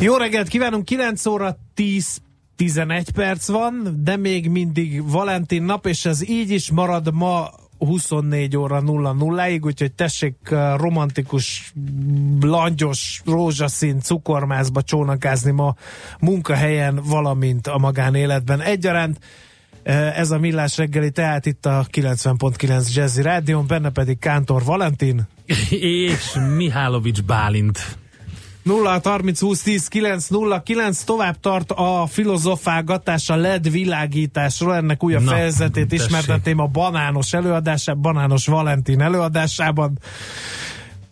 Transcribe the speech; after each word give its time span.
Jó 0.00 0.16
reggelt 0.16 0.48
kívánunk, 0.48 0.84
9 0.84 1.26
óra 1.26 1.56
10 1.74 2.20
11 2.56 3.10
perc 3.10 3.48
van, 3.48 4.00
de 4.04 4.16
még 4.16 4.48
mindig 4.48 5.10
Valentin 5.10 5.62
nap, 5.62 5.86
és 5.86 6.04
ez 6.04 6.28
így 6.28 6.50
is 6.50 6.70
marad 6.70 7.14
ma 7.14 7.50
24 7.78 8.56
óra 8.56 8.82
00-ig, 8.86 9.64
úgyhogy 9.64 9.92
tessék 9.92 10.36
uh, 10.50 10.76
romantikus, 10.76 11.72
langyos, 12.40 13.22
rózsaszín 13.26 14.00
cukormászba 14.00 14.82
csónakázni 14.82 15.50
ma 15.50 15.74
munkahelyen, 16.20 17.00
valamint 17.04 17.66
a 17.66 17.78
magánéletben 17.78 18.60
egyaránt. 18.60 19.18
Uh, 19.86 20.18
ez 20.18 20.30
a 20.30 20.38
millás 20.38 20.76
reggeli, 20.76 21.10
tehát 21.10 21.46
itt 21.46 21.66
a 21.66 21.86
90.9 21.92 22.94
Jazzy 22.94 23.22
Rádion, 23.22 23.66
benne 23.66 23.90
pedig 23.90 24.18
Kántor 24.18 24.64
Valentin. 24.64 25.26
És 26.10 26.36
Mihálovics 26.56 27.22
Bálint. 27.22 27.98
0 28.62 29.00
30 29.02 29.40
20 29.40 29.62
10 29.62 29.88
9 29.88 30.28
0 30.28 30.62
9 30.62 31.02
tovább 31.02 31.40
tart 31.40 31.70
a 31.70 32.06
filozofálgatás 32.10 33.28
a 33.30 33.36
LED 33.36 33.70
világításról, 33.70 34.74
ennek 34.74 35.02
újabb 35.02 35.22
Na, 35.22 35.30
fejezetét 35.30 35.88
tessék. 35.88 36.06
ismertetném 36.06 36.58
a 36.58 36.66
banános 36.66 37.32
előadásában, 37.32 38.02
banános 38.02 38.46
Valentin 38.46 39.00
előadásában. 39.00 39.98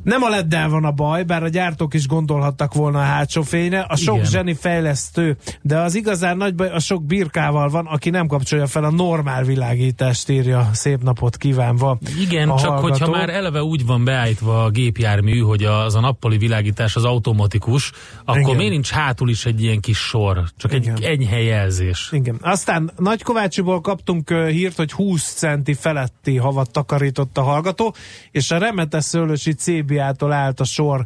Nem 0.08 0.22
a 0.22 0.28
leddel 0.28 0.68
van 0.68 0.84
a 0.84 0.90
baj, 0.90 1.22
bár 1.22 1.42
a 1.42 1.48
gyártók 1.48 1.94
is 1.94 2.06
gondolhattak 2.06 2.74
volna 2.74 2.98
a 2.98 3.02
hátsó 3.02 3.42
fényre. 3.42 3.80
A 3.88 3.96
sok 3.96 4.14
Igen. 4.14 4.26
zseni 4.26 4.54
fejlesztő, 4.54 5.36
de 5.62 5.78
az 5.78 5.94
igazán 5.94 6.36
nagy 6.36 6.54
baj 6.54 6.68
a 6.70 6.78
sok 6.78 7.04
birkával 7.04 7.68
van, 7.68 7.86
aki 7.86 8.10
nem 8.10 8.26
kapcsolja 8.26 8.66
fel 8.66 8.84
a 8.84 8.90
normál 8.90 9.44
világítást, 9.44 10.28
írja 10.28 10.70
szép 10.72 11.02
napot 11.02 11.36
kívánva. 11.36 11.98
Igen, 12.20 12.48
csak 12.48 12.58
hallgató. 12.58 12.88
hogyha 12.88 13.10
már 13.10 13.28
eleve 13.28 13.62
úgy 13.62 13.86
van 13.86 14.04
beállítva 14.04 14.64
a 14.64 14.70
gépjármű, 14.70 15.38
hogy 15.38 15.64
az 15.64 15.94
a 15.94 16.00
nappali 16.00 16.38
világítás 16.38 16.96
az 16.96 17.04
automatikus, 17.04 17.92
akkor 18.24 18.40
Igen. 18.40 18.56
miért 18.56 18.72
nincs 18.72 18.90
hátul 18.90 19.30
is 19.30 19.46
egy 19.46 19.62
ilyen 19.62 19.80
kis 19.80 19.98
sor? 19.98 20.44
Csak 20.56 20.72
egy 20.72 20.82
Igen. 20.82 20.96
enyhe 21.02 21.42
jelzés. 21.42 22.08
Igen. 22.12 22.36
Aztán 22.40 22.90
Nagykovácsiból 22.96 23.80
kaptunk 23.80 24.30
hírt, 24.30 24.76
hogy 24.76 24.92
20 24.92 25.34
centi 25.34 25.74
feletti 25.74 26.36
havat 26.36 26.70
takarított 26.70 27.38
a 27.38 27.42
hallgató, 27.42 27.94
és 28.30 28.50
a 28.50 28.58
Remetes 28.58 29.04
Szőlősi 29.04 29.52
CBA-tól 29.98 30.32
állt 30.32 30.60
a 30.60 30.64
sor 30.64 31.04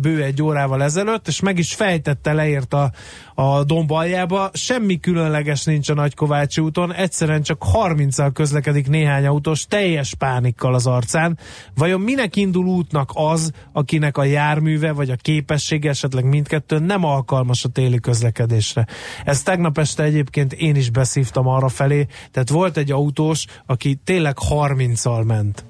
bő 0.00 0.22
egy 0.22 0.42
órával 0.42 0.82
ezelőtt, 0.82 1.28
és 1.28 1.40
meg 1.40 1.58
is 1.58 1.74
fejtette, 1.74 2.32
leírt 2.32 2.74
a, 2.74 2.92
a 3.34 3.64
domb 3.64 3.90
aljába. 3.90 4.50
Semmi 4.52 5.00
különleges 5.00 5.64
nincs 5.64 5.88
a 5.88 5.94
Nagykovácsi 5.94 6.60
úton, 6.60 6.94
egyszerűen 6.94 7.42
csak 7.42 7.64
30-al 7.72 8.30
közlekedik 8.34 8.88
néhány 8.88 9.26
autós, 9.26 9.66
teljes 9.66 10.14
pánikkal 10.14 10.74
az 10.74 10.86
arcán. 10.86 11.38
Vajon 11.74 12.00
minek 12.00 12.36
indul 12.36 12.66
útnak 12.66 13.10
az, 13.14 13.52
akinek 13.72 14.18
a 14.18 14.24
járműve 14.24 14.92
vagy 14.92 15.10
a 15.10 15.16
képessége, 15.16 15.88
esetleg 15.88 16.24
mindkettő 16.24 16.78
nem 16.78 17.04
alkalmas 17.04 17.64
a 17.64 17.68
téli 17.68 18.00
közlekedésre? 18.00 18.86
Ez 19.24 19.42
tegnap 19.42 19.78
este 19.78 20.02
egyébként 20.02 20.52
én 20.52 20.76
is 20.76 20.90
beszívtam 20.90 21.46
arra 21.46 21.68
felé, 21.68 22.06
tehát 22.30 22.48
volt 22.48 22.76
egy 22.76 22.90
autós, 22.90 23.46
aki 23.66 24.00
tényleg 24.04 24.36
30-al 24.50 25.26
ment 25.26 25.69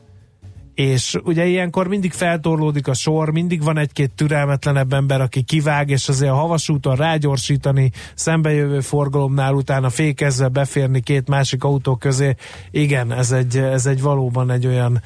és 0.81 1.17
ugye 1.25 1.47
ilyenkor 1.47 1.89
mindig 1.89 2.13
feltorlódik 2.13 2.89
a 2.89 2.95
sor, 2.95 3.31
mindig 3.31 3.63
van 3.63 3.79
egy-két 3.79 4.11
türelmetlenebb 4.11 4.93
ember, 4.93 5.21
aki 5.21 5.43
kivág, 5.43 5.91
és 5.91 6.09
azért 6.09 6.31
a 6.31 6.35
havas 6.35 6.69
úton 6.69 6.97
rágyorsítani, 6.97 7.91
szembejövő 8.15 8.81
forgalomnál 8.81 9.55
utána 9.55 9.91
fékezve 9.91 10.49
beférni 10.49 11.01
két 11.01 11.29
másik 11.29 11.65
autó 11.65 11.97
közé, 11.97 12.35
igen, 12.71 13.13
ez 13.13 13.33
egy, 13.33 13.57
ez 13.57 13.87
egy 13.87 14.03
valóban 14.03 14.51
egy 14.51 14.67
olyan 14.67 15.03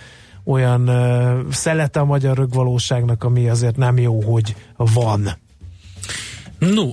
olyan 0.47 0.89
uh, 0.89 1.51
szelete 1.51 2.01
a 2.01 2.05
magyar 2.05 2.37
rögvalóságnak, 2.37 3.25
ami 3.25 3.49
azért 3.49 3.77
nem 3.77 3.99
jó, 3.99 4.21
hogy 4.23 4.57
van. 4.77 5.29
No, 6.73 6.91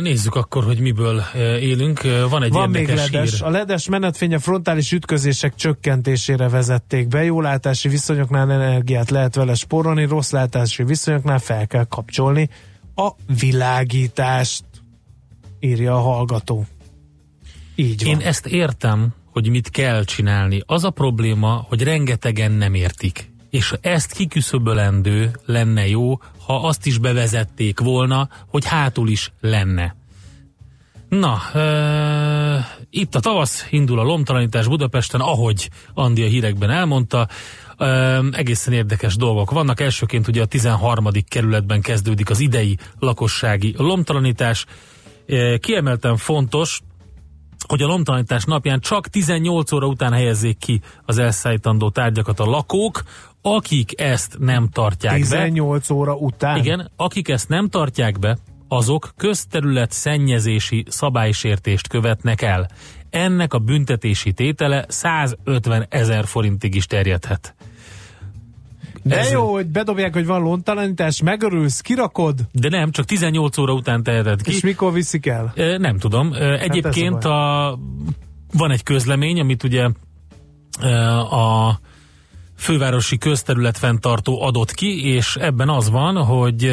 nézzük 0.00 0.34
akkor, 0.34 0.64
hogy 0.64 0.80
miből 0.80 1.22
élünk. 1.60 2.00
Van 2.30 2.42
egy 2.42 2.52
Van 2.52 2.70
még 2.70 2.88
ledes. 2.88 3.30
hír. 3.30 3.42
A 3.42 3.50
ledes 3.50 3.88
menetfény 3.88 4.34
a 4.34 4.38
frontális 4.38 4.92
ütközések 4.92 5.54
csökkentésére 5.54 6.48
vezették 6.48 7.08
be. 7.08 7.24
Jó 7.24 7.40
látási 7.40 7.88
viszonyoknál 7.88 8.52
energiát 8.52 9.10
lehet 9.10 9.34
vele 9.34 9.54
spórolni, 9.54 10.04
rossz 10.04 10.30
látási 10.30 10.84
viszonyoknál 10.84 11.38
fel 11.38 11.66
kell 11.66 11.84
kapcsolni 11.84 12.48
a 12.94 13.10
világítást, 13.40 14.64
írja 15.60 15.94
a 15.94 16.00
hallgató. 16.00 16.66
Így 17.74 18.04
van. 18.04 18.12
Én 18.12 18.26
ezt 18.26 18.46
értem, 18.46 19.14
hogy 19.32 19.48
mit 19.48 19.70
kell 19.70 20.04
csinálni. 20.04 20.62
Az 20.66 20.84
a 20.84 20.90
probléma, 20.90 21.66
hogy 21.68 21.82
rengetegen 21.82 22.52
nem 22.52 22.74
értik. 22.74 23.30
És 23.50 23.74
ezt 23.80 24.12
kiküszöbölendő 24.12 25.30
lenne 25.46 25.88
jó, 25.88 26.20
ha 26.46 26.66
azt 26.66 26.86
is 26.86 26.98
bevezették 26.98 27.80
volna, 27.80 28.28
hogy 28.46 28.64
hátul 28.64 29.08
is 29.08 29.32
lenne. 29.40 29.96
Na, 31.08 31.38
ö, 31.54 32.56
itt 32.90 33.14
a 33.14 33.20
tavasz, 33.20 33.66
indul 33.70 33.98
a 33.98 34.02
lomtalanítás 34.02 34.66
Budapesten, 34.66 35.20
ahogy 35.20 35.70
Andi 35.94 36.22
a 36.22 36.26
hírekben 36.26 36.70
elmondta. 36.70 37.28
Ö, 37.76 38.18
egészen 38.32 38.72
érdekes 38.72 39.16
dolgok 39.16 39.50
vannak. 39.50 39.80
Elsőként 39.80 40.28
ugye 40.28 40.42
a 40.42 40.46
13. 40.46 41.08
kerületben 41.28 41.80
kezdődik 41.80 42.30
az 42.30 42.40
idei 42.40 42.78
lakossági 42.98 43.74
lomtalanítás. 43.76 44.64
Ö, 45.26 45.54
Kiemelten 45.60 46.16
fontos, 46.16 46.80
hogy 47.68 47.82
a 47.82 47.86
lomtalanítás 47.86 48.44
napján 48.44 48.80
csak 48.80 49.08
18 49.08 49.72
óra 49.72 49.86
után 49.86 50.12
helyezzék 50.12 50.58
ki 50.58 50.80
az 51.04 51.18
elszállítandó 51.18 51.90
tárgyakat 51.90 52.40
a 52.40 52.44
lakók, 52.44 53.02
akik 53.42 54.00
ezt 54.00 54.36
nem 54.38 54.68
tartják 54.68 55.12
be. 55.12 55.18
18 55.18 55.90
óra 55.90 56.14
után. 56.14 56.56
Igen, 56.56 56.90
akik 56.96 57.28
ezt 57.28 57.48
nem 57.48 57.68
tartják 57.68 58.18
be, 58.18 58.38
azok 58.68 59.12
közterület 59.16 59.92
szennyezési 59.92 60.84
szabálysértést 60.88 61.88
követnek 61.88 62.42
el. 62.42 62.70
Ennek 63.10 63.54
a 63.54 63.58
büntetési 63.58 64.32
tétele 64.32 64.84
150 64.88 65.86
ezer 65.88 66.26
forintig 66.26 66.74
is 66.74 66.86
terjedhet. 66.86 67.54
De 69.02 69.28
jó, 69.30 69.52
hogy 69.52 69.66
bedobják, 69.66 70.12
hogy 70.14 70.26
van 70.26 70.42
lontalanítás, 70.42 71.22
megörülsz, 71.22 71.80
kirakod, 71.80 72.40
De 72.52 72.68
nem, 72.68 72.90
csak 72.90 73.04
18 73.04 73.58
óra 73.58 73.72
után 73.72 74.02
teheted 74.02 74.42
ki. 74.42 74.50
és 74.50 74.60
mikor 74.60 74.92
viszik 74.92 75.26
el? 75.26 75.52
Nem 75.78 75.98
tudom. 75.98 76.32
Ö, 76.32 76.52
Egyébként 76.58 77.16
ez 77.16 77.24
a, 77.24 77.78
van 78.52 78.70
egy 78.70 78.82
közlemény, 78.82 79.40
amit 79.40 79.62
ugye 79.62 79.88
a 81.30 81.78
fővárosi 82.58 83.18
közterület 83.18 83.78
fenntartó 83.78 84.42
adott 84.42 84.72
ki, 84.72 85.14
és 85.14 85.36
ebben 85.36 85.68
az 85.68 85.90
van, 85.90 86.16
hogy 86.16 86.64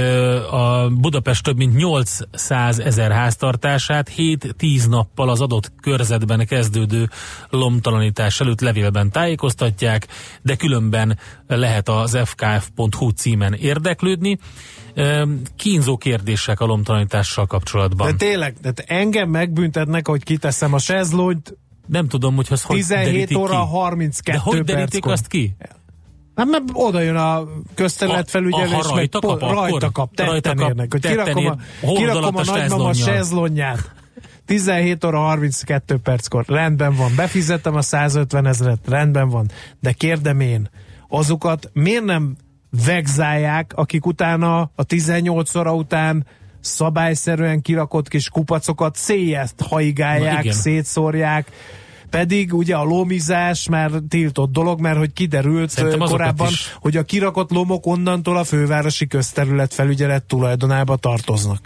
a 0.52 0.90
Budapest 0.90 1.44
több 1.44 1.58
mint 1.58 1.76
800 1.76 2.80
ezer 2.80 3.12
háztartását 3.12 4.12
7-10 4.18 4.90
nappal 4.90 5.30
az 5.30 5.42
adott 5.42 5.72
körzetben 5.82 6.46
kezdődő 6.46 7.10
lomtalanítás 7.50 8.40
előtt 8.40 8.62
levélben 8.62 9.12
tájékoztatják, 9.12 10.08
de 10.42 10.56
különben 10.56 11.20
lehet 11.48 11.90
az 11.90 12.18
fkf.hu 12.24 13.10
címen 13.10 13.54
érdeklődni. 13.54 14.38
Kínzó 15.56 15.98
kérdések 15.98 16.60
a 16.60 16.66
lomtalanítással 16.66 17.46
kapcsolatban. 17.46 18.08
De 18.08 18.26
tényleg, 18.26 18.56
de 18.62 18.74
engem 18.86 19.30
megbüntetnek, 19.30 20.08
hogy 20.08 20.24
kiteszem 20.24 20.74
a 20.74 20.80
sezlónyt, 20.80 21.58
Nem 21.86 22.08
tudom, 22.08 22.36
hogy 22.36 22.48
az 22.50 22.62
hogy 22.64 22.76
17 22.78 23.06
derítik 23.14 23.38
óra 23.38 23.60
ki. 23.62 23.68
32 23.70 24.38
De 24.38 24.44
hogy 24.44 24.64
derítik 24.64 24.90
perckor. 24.92 25.12
azt 25.12 25.28
ki? 25.28 25.56
Hát 26.36 26.46
mert 26.46 26.64
oda 26.74 27.02
jön 27.02 27.16
a 27.16 27.44
közterületfelügyelő, 27.74 28.74
A- 28.74 28.78
és 28.78 28.86
ha 28.86 28.88
meg 28.88 28.96
rajta 28.96 29.20
po- 29.20 29.30
kap, 29.32 29.42
akkor? 29.42 29.56
rajta 29.56 29.92
kap, 29.92 30.16
tetten 30.16 30.32
Rajta 30.32 30.54
kap, 30.54 30.68
érnek, 30.68 30.92
hogy 30.92 31.02
tetten 31.02 31.24
kirakom 31.36 31.60
a, 31.82 31.94
kirakom 31.94 32.36
a 32.36 32.44
nagymama 32.46 32.94
sezlonját. 32.94 33.94
17 34.46 35.04
óra 35.06 35.20
32 35.20 35.98
perckor. 35.98 36.46
Rendben 36.48 36.96
van. 36.96 37.12
Befizettem 37.16 37.76
a 37.76 37.82
150 37.82 38.46
ezeret. 38.46 38.80
Rendben 38.88 39.30
van. 39.30 39.50
De 39.80 39.92
kérdem 39.92 40.40
én, 40.40 40.70
azokat 41.08 41.70
miért 41.74 42.04
nem 42.04 42.36
vegzálják, 42.86 43.72
akik 43.76 44.06
utána 44.06 44.72
a 44.76 44.84
18 44.84 45.56
óra 45.56 45.74
után 45.74 46.26
szabályszerűen 46.66 47.62
kirakott 47.62 48.08
kis 48.08 48.30
kupacokat 48.30 48.96
széjjezt 48.96 49.62
haigálják, 49.62 50.52
szétszórják. 50.52 51.52
Pedig 52.18 52.54
ugye 52.54 52.76
a 52.76 52.84
lomizás 52.84 53.70
már 53.70 53.92
tiltott 54.10 54.52
dolog, 54.52 54.80
mert 54.80 54.98
hogy 54.98 55.14
kiderült 55.14 55.70
Szerintem 55.70 56.00
korábban, 56.00 56.52
hogy 56.80 56.98
a 56.98 57.04
kirakott 57.04 57.52
lomok 57.52 57.86
onnantól 57.86 58.38
a 58.38 58.44
fővárosi 58.44 59.08
közterület 59.08 59.74
felügyelet 59.74 60.24
tulajdonába 60.24 60.96
tartoznak. 60.96 61.60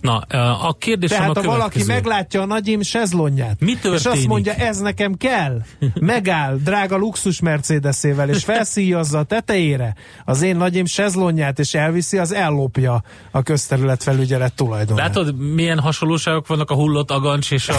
Na, 0.00 0.16
a 0.62 0.76
kérdésem 0.78 1.18
Tehát 1.18 1.36
a 1.36 1.40
ha 1.40 1.46
valaki 1.46 1.84
meglátja 1.84 2.42
a 2.42 2.46
nagyim 2.46 2.82
sezlonját, 2.82 3.60
Mi 3.60 3.74
és 3.82 4.04
azt 4.04 4.26
mondja, 4.26 4.54
ez 4.54 4.78
nekem 4.78 5.14
kell, 5.14 5.62
megáll 5.94 6.56
drága 6.56 6.96
luxus 6.96 7.40
Mercedesével, 7.40 8.28
és 8.28 8.44
felszíjazza 8.44 9.18
a 9.18 9.22
tetejére 9.22 9.94
az 10.24 10.42
én 10.42 10.56
nagyim 10.56 10.84
sezlonját, 10.84 11.58
és 11.58 11.74
elviszi, 11.74 12.18
az 12.18 12.32
ellopja 12.32 13.02
a 13.30 13.42
közterület 13.42 14.02
felügyelet 14.02 14.54
tulajdonát. 14.54 15.06
Látod, 15.06 15.38
milyen 15.38 15.78
hasonlóságok 15.78 16.46
vannak 16.46 16.70
a 16.70 16.74
hullott 16.74 17.10
agancs 17.10 17.50
és 17.50 17.68
a 17.68 17.74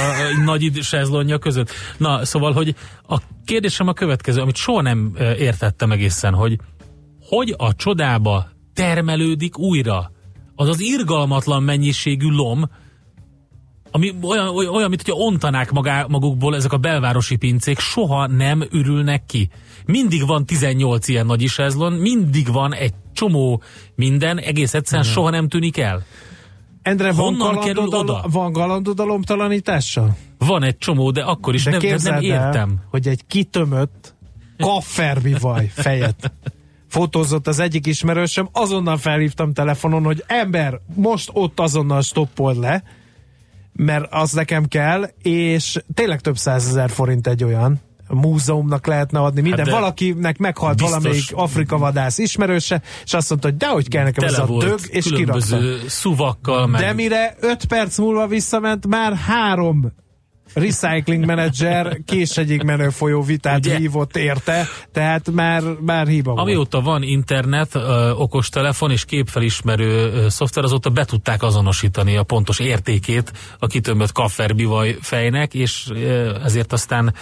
nagy 0.45 0.71
sezlonja 0.81 1.37
között? 1.37 1.71
Na, 1.97 2.12
szóval, 2.21 2.53
hogy 2.53 2.75
a 3.07 3.17
kérdésem 3.45 3.87
a 3.87 3.93
következő, 3.93 4.41
amit 4.41 4.55
soha 4.55 4.81
nem 4.81 5.11
értettem 5.37 5.91
egészen, 5.91 6.33
hogy 6.33 6.59
hogy 7.29 7.55
a 7.57 7.75
csodába 7.75 8.47
termelődik 8.73 9.57
újra 9.57 10.11
az 10.55 10.67
az 10.67 10.79
irgalmatlan 10.79 11.63
mennyiségű 11.63 12.29
lom, 12.29 12.69
ami 13.91 14.13
olyan, 14.21 14.47
olyan, 14.47 14.89
mint 14.89 15.01
hogyha 15.01 15.23
ontanák 15.23 15.71
magá, 15.71 16.05
magukból 16.07 16.55
ezek 16.55 16.73
a 16.73 16.77
belvárosi 16.77 17.35
pincék, 17.35 17.79
soha 17.79 18.27
nem 18.27 18.63
ürülnek 18.71 19.25
ki. 19.25 19.49
Mindig 19.85 20.27
van 20.27 20.45
18 20.45 21.07
ilyen 21.07 21.25
nagy 21.25 21.41
isezlon, 21.41 21.93
mindig 21.93 22.51
van 22.51 22.73
egy 22.73 22.93
csomó 23.13 23.61
minden, 23.95 24.39
egész 24.39 24.73
egyszerűen 24.73 25.07
soha 25.07 25.29
nem 25.29 25.47
tűnik 25.47 25.77
el. 25.77 26.03
Endre, 26.81 27.11
van 27.11 27.25
honnan 27.25 27.59
kerül 27.59 27.73
galandodalom, 27.73 28.15
oda? 28.15 28.29
van 28.29 28.51
galandodalomtalanítással? 28.51 30.15
Van 30.45 30.63
egy 30.63 30.77
csomó, 30.77 31.11
de 31.11 31.21
akkor 31.21 31.53
is 31.53 31.63
De 31.63 31.71
nem, 31.71 31.97
nem 32.03 32.21
értem. 32.21 32.69
el, 32.69 32.85
hogy 32.89 33.07
egy 33.07 33.25
kitömött 33.27 34.15
kafferbivaj 34.57 35.71
fejet 35.73 36.31
fotózott 36.93 37.47
az 37.47 37.59
egyik 37.59 37.85
ismerősöm, 37.85 38.49
azonnal 38.51 38.97
felhívtam 38.97 39.53
telefonon, 39.53 40.03
hogy 40.03 40.23
ember, 40.27 40.79
most 40.95 41.29
ott 41.33 41.59
azonnal 41.59 42.01
stoppold 42.01 42.57
le, 42.57 42.83
mert 43.71 44.05
az 44.09 44.31
nekem 44.31 44.65
kell, 44.65 45.09
és 45.21 45.83
tényleg 45.93 46.21
több 46.21 46.37
százezer 46.37 46.89
forint 46.89 47.27
egy 47.27 47.43
olyan 47.43 47.81
múzeumnak 48.07 48.87
lehetne 48.87 49.19
adni 49.19 49.41
minden. 49.41 49.65
Hát 49.65 49.73
Valakinek 49.73 50.37
meghalt 50.37 50.79
valamelyik 50.79 51.25
Afrika 51.31 51.77
vadász 51.77 52.17
ismerőse, 52.17 52.81
és 53.03 53.13
azt 53.13 53.29
mondta, 53.29 53.47
hogy 53.47 53.57
dehogy 53.57 53.87
kell 53.87 54.03
nekem 54.03 54.23
ez 54.23 54.39
a 54.39 54.57
dög, 54.57 54.79
és 54.87 55.11
kirakta. 55.11 55.57
szuvakkal, 55.87 56.67
meg 56.67 56.81
De 56.81 56.93
mire 56.93 57.35
5 57.39 57.65
perc 57.65 57.97
múlva 57.97 58.27
visszament, 58.27 58.87
már 58.87 59.13
három 59.13 59.91
recycling 60.53 61.25
menedzser 61.25 61.97
késegyig 62.05 62.63
menő 62.63 62.89
folyó 62.89 63.21
vitát 63.21 63.57
Ugye? 63.57 63.77
hívott 63.77 64.17
érte, 64.17 64.67
tehát 64.91 65.31
már, 65.31 65.61
már 65.79 66.07
hiba 66.07 66.31
volt. 66.31 66.41
Amióta 66.41 66.81
van 66.81 67.03
internet, 67.03 67.75
okostelefon 68.15 68.91
és 68.91 69.05
képfelismerő 69.05 70.25
szoftver, 70.29 70.63
azóta 70.63 70.89
be 70.89 71.05
tudták 71.05 71.43
azonosítani 71.43 72.17
a 72.17 72.23
pontos 72.23 72.59
értékét 72.59 73.31
a 73.59 73.67
kitömött 73.67 74.11
kafferbivaj 74.11 74.97
fejnek, 75.01 75.53
és 75.53 75.87
ezért 76.43 76.73
aztán 76.73 77.13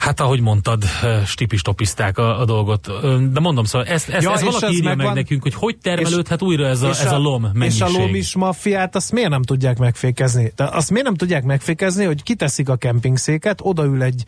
Hát 0.00 0.20
ahogy 0.20 0.40
mondtad, 0.40 0.84
ö, 1.02 1.16
stipistopizták 1.26 2.18
a, 2.18 2.40
a 2.40 2.44
dolgot. 2.44 2.86
De 3.32 3.40
mondom, 3.40 3.64
szóval 3.64 3.86
ezt, 3.86 4.08
ezt, 4.08 4.22
Ja, 4.24 4.32
ezt 4.32 4.42
és 4.42 4.46
valaki 4.48 4.64
ez 4.66 4.72
írja 4.72 4.88
meg 4.88 4.96
megvan- 4.96 5.14
nekünk, 5.14 5.42
hogy 5.42 5.54
hogy 5.54 5.76
termelődhet 5.78 6.42
újra 6.42 6.66
ez 6.66 6.82
a, 6.82 6.88
és 6.88 6.98
ez 6.98 7.12
a 7.12 7.18
lom 7.18 7.44
És 7.44 7.50
mennyiség. 7.54 7.82
a 7.82 7.90
lomis 8.00 8.34
maffiát 8.34 8.96
azt 8.96 9.12
miért 9.12 9.30
nem 9.30 9.42
tudják 9.42 9.78
megfékezni? 9.78 10.52
De 10.56 10.64
azt 10.64 10.90
miért 10.90 11.06
nem 11.06 11.14
tudják 11.14 11.44
megfékezni, 11.44 12.04
hogy 12.04 12.22
kiteszik 12.22 12.68
a 12.68 12.76
kempingszéket, 12.76 13.58
odaül 13.62 14.02
egy 14.02 14.24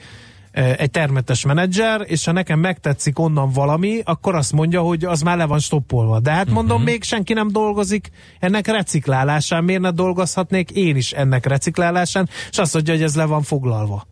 egy 0.76 0.90
termetes 0.90 1.44
menedzser, 1.44 2.00
és 2.04 2.24
ha 2.24 2.32
nekem 2.32 2.58
megtetszik 2.60 3.18
onnan 3.18 3.50
valami, 3.50 4.00
akkor 4.04 4.34
azt 4.34 4.52
mondja, 4.52 4.80
hogy 4.80 5.04
az 5.04 5.20
már 5.22 5.36
le 5.36 5.44
van 5.44 5.58
stoppolva. 5.58 6.20
De 6.20 6.30
hát 6.30 6.50
mondom, 6.50 6.76
Mhm. 6.76 6.84
még 6.90 7.02
senki 7.04 7.32
nem 7.32 7.48
dolgozik 7.52 8.10
ennek 8.38 8.66
reciklálásán, 8.66 9.64
miért 9.64 9.80
ne 9.80 9.90
dolgozhatnék 9.90 10.70
én 10.70 10.96
is 10.96 11.12
ennek 11.12 11.46
reciklálásán, 11.46 12.28
és 12.50 12.58
azt 12.58 12.74
mondja, 12.74 12.94
hogy 12.94 13.02
ez 13.02 13.16
le 13.16 13.24
van 13.24 13.42
foglalva. 13.42 14.06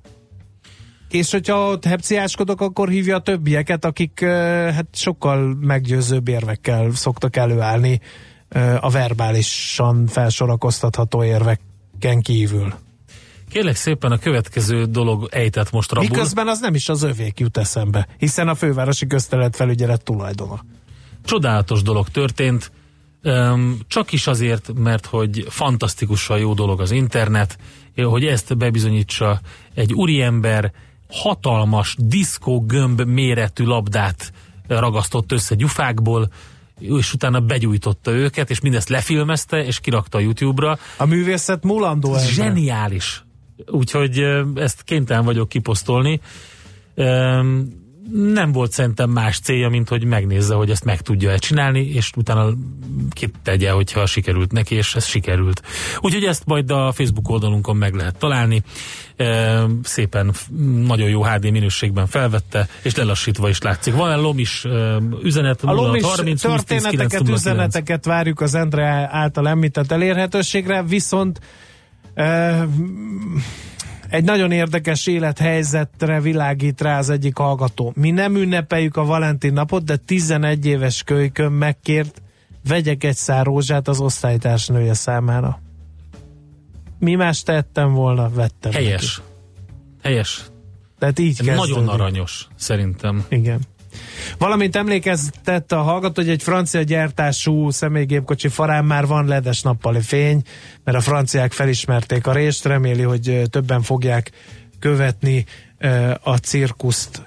És 1.11 1.31
hogyha 1.31 1.69
ott 1.69 1.85
hepciáskodok, 1.85 2.61
akkor 2.61 2.89
hívja 2.89 3.17
a 3.17 3.21
többieket, 3.21 3.85
akik 3.85 4.21
hát 4.75 4.87
sokkal 4.93 5.57
meggyőzőbb 5.61 6.29
érvekkel 6.29 6.93
szoktak 6.93 7.37
előállni 7.37 8.01
a 8.81 8.91
verbálisan 8.91 10.07
felsorakoztatható 10.07 11.25
érveken 11.25 12.21
kívül. 12.23 12.75
Kérlek 13.51 13.77
szépen 13.77 14.13
a 14.13 14.19
következő 14.19 14.85
dolog 14.85 15.29
ejtett 15.31 15.71
most 15.71 15.93
rabul. 15.93 16.09
Miközben 16.09 16.49
az 16.49 16.61
nem 16.61 16.75
is 16.75 16.89
az 16.89 17.03
övék 17.03 17.41
jut 17.41 17.57
eszembe, 17.57 18.09
hiszen 18.19 18.49
a 18.49 18.55
fővárosi 18.55 19.07
közterület 19.07 19.57
felügyelet 19.57 20.05
tulajdona. 20.05 20.65
csodálatos 21.25 21.83
dolog 21.83 22.09
történt, 22.09 22.73
csak 23.87 24.13
is 24.13 24.27
azért, 24.27 24.73
mert 24.75 25.07
hogy 25.07 25.47
fantasztikusan 25.49 26.39
jó 26.39 26.55
dolog 26.55 26.81
az 26.81 26.91
internet, 26.91 27.59
hogy 27.97 28.25
ezt 28.25 28.57
bebizonyítsa 28.57 29.41
egy 29.75 29.93
úriember 29.93 30.73
hatalmas 31.11 31.97
diszkó 31.99 32.61
gömb 32.67 33.01
méretű 33.01 33.65
labdát 33.65 34.33
ragasztott 34.67 35.33
össze 35.33 35.55
gyufákból, 35.55 36.31
és 36.79 37.13
utána 37.13 37.41
begyújtotta 37.41 38.11
őket, 38.11 38.51
és 38.51 38.61
mindezt 38.61 38.89
lefilmezte, 38.89 39.65
és 39.65 39.81
kirakta 39.81 40.19
a 40.19 40.21
YouTube-ra. 40.21 40.79
A 40.97 41.05
művészet 41.05 41.65
mulandó 41.65 42.15
Ez 42.15 42.29
zseniális. 42.29 43.25
Úgyhogy 43.67 44.19
ezt 44.55 44.83
kénytelen 44.83 45.25
vagyok 45.25 45.49
kiposztolni. 45.49 46.21
Nem 48.13 48.53
volt 48.53 48.73
szerintem 48.73 49.11
más 49.11 49.39
célja, 49.39 49.69
mint 49.69 49.89
hogy 49.89 50.05
megnézze, 50.05 50.55
hogy 50.55 50.71
ezt 50.71 50.85
meg 50.85 51.01
tudja-e 51.01 51.37
csinálni, 51.37 51.81
és 51.81 52.11
utána 52.17 52.53
kitegye, 53.11 53.71
hogyha 53.71 54.07
sikerült 54.07 54.53
neki, 54.53 54.75
és 54.75 54.95
ez 54.95 55.05
sikerült. 55.05 55.63
Úgyhogy 56.01 56.25
ezt 56.25 56.47
majd 56.47 56.71
a 56.71 56.93
Facebook 56.93 57.29
oldalunkon 57.29 57.77
meg 57.77 57.95
lehet 57.95 58.17
találni. 58.17 58.63
Szépen, 59.83 60.33
nagyon 60.87 61.09
jó 61.09 61.25
HD 61.25 61.51
minőségben 61.51 62.07
felvette, 62.07 62.69
és 62.83 62.95
lelassítva 62.95 63.49
is 63.49 63.61
látszik. 63.61 63.95
Van-e 63.95 64.15
lomis 64.15 64.65
öm, 64.65 65.19
üzenet? 65.23 65.63
A 65.63 65.73
lomis 65.73 66.03
30 66.03 66.43
20 66.43 66.65
10 66.65 66.83
történeteket, 66.83 67.09
909. 67.09 67.41
üzeneteket 67.41 68.05
várjuk 68.05 68.41
az 68.41 68.55
Endre 68.55 69.09
által 69.11 69.49
említett 69.49 69.93
elérhetőségre, 69.93 70.83
viszont 70.83 71.41
egy 74.11 74.25
nagyon 74.25 74.51
érdekes 74.53 75.07
élethelyzetre 75.07 76.21
világít 76.21 76.81
rá 76.81 76.99
az 76.99 77.11
egyik 77.11 77.37
hallgató. 77.37 77.93
Mi 77.97 78.11
nem 78.11 78.37
ünnepeljük 78.37 78.97
a 78.97 79.05
Valentin 79.05 79.53
napot, 79.53 79.85
de 79.85 79.97
11 79.97 80.67
éves 80.67 81.03
kölykön 81.03 81.53
megkért, 81.53 82.23
vegyek 82.69 83.05
egy 83.05 83.17
szár 83.17 83.45
rózsát 83.45 83.89
az 83.89 84.01
osztálytársnője 84.01 84.95
számára. 84.95 85.61
Mi 86.99 87.15
más 87.15 87.43
tettem 87.43 87.93
volna, 87.93 88.29
vettem 88.29 88.73
Helyes. 88.73 89.17
Neki. 89.17 89.29
Helyes. 90.03 90.45
Tehát 90.99 91.19
így 91.19 91.37
kezdődik. 91.37 91.75
Nagyon 91.75 91.89
aranyos, 91.89 92.49
szerintem. 92.57 93.25
Igen. 93.29 93.61
Valamint 94.39 94.77
emlékeztette 94.77 95.77
a 95.77 95.83
hallgató, 95.83 96.23
hogy 96.23 96.31
egy 96.31 96.43
francia 96.43 96.83
gyártású 96.83 97.71
személygépkocsi 97.71 98.49
farán 98.49 98.85
már 98.85 99.07
van 99.07 99.27
ledes 99.27 99.63
nappali 99.63 100.01
fény, 100.01 100.43
mert 100.85 100.97
a 100.97 101.01
franciák 101.01 101.53
felismerték 101.53 102.27
a 102.27 102.33
rést, 102.33 102.65
reméli, 102.65 103.03
hogy 103.03 103.43
többen 103.51 103.83
fogják 103.83 104.31
követni 104.79 105.45
a 106.23 106.37
cirkuszt 106.37 107.23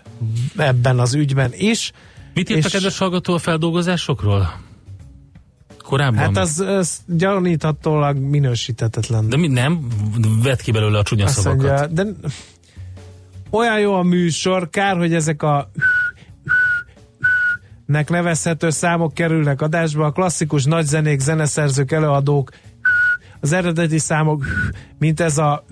ebben 0.58 1.00
az 1.00 1.14
ügyben 1.14 1.52
is. 1.54 1.92
Mit 2.34 2.50
írt 2.50 2.64
a 2.64 2.66
És- 2.68 2.74
kedves 2.74 2.98
hallgató 2.98 3.34
a 3.34 3.38
feldolgozásokról? 3.38 4.54
Korábban? 5.84 6.18
Hát 6.20 6.38
az, 6.38 6.60
az 6.60 7.00
gyaníthatólag 7.08 8.18
minősítetetlen. 8.18 9.30
De 9.30 9.38
mi, 9.38 9.48
nem? 9.48 9.88
Vedd 10.44 10.58
ki 10.64 10.72
belőle 10.72 10.98
a 10.98 11.04
csúnya 11.04 11.26
Azt 11.26 11.40
szavakat. 11.40 11.80
mondja, 11.80 12.04
de 12.04 12.12
olyan 13.50 13.80
jó 13.80 13.94
a 13.94 14.04
műsor, 14.04 14.70
kár, 14.70 14.98
hogy 14.98 15.14
ezek 15.14 15.44
a 15.44 15.72
nek 17.86 18.10
nevezhető 18.10 18.70
számok 18.70 19.14
kerülnek 19.14 19.62
adásba, 19.62 20.06
a 20.06 20.12
klasszikus 20.12 20.64
nagyzenék, 20.64 21.20
zeneszerzők, 21.20 21.92
előadók, 21.92 22.50
az 23.40 23.52
eredeti 23.52 23.98
számok, 23.98 24.46
mint 24.98 25.20
ez 25.20 25.38
a 25.38 25.66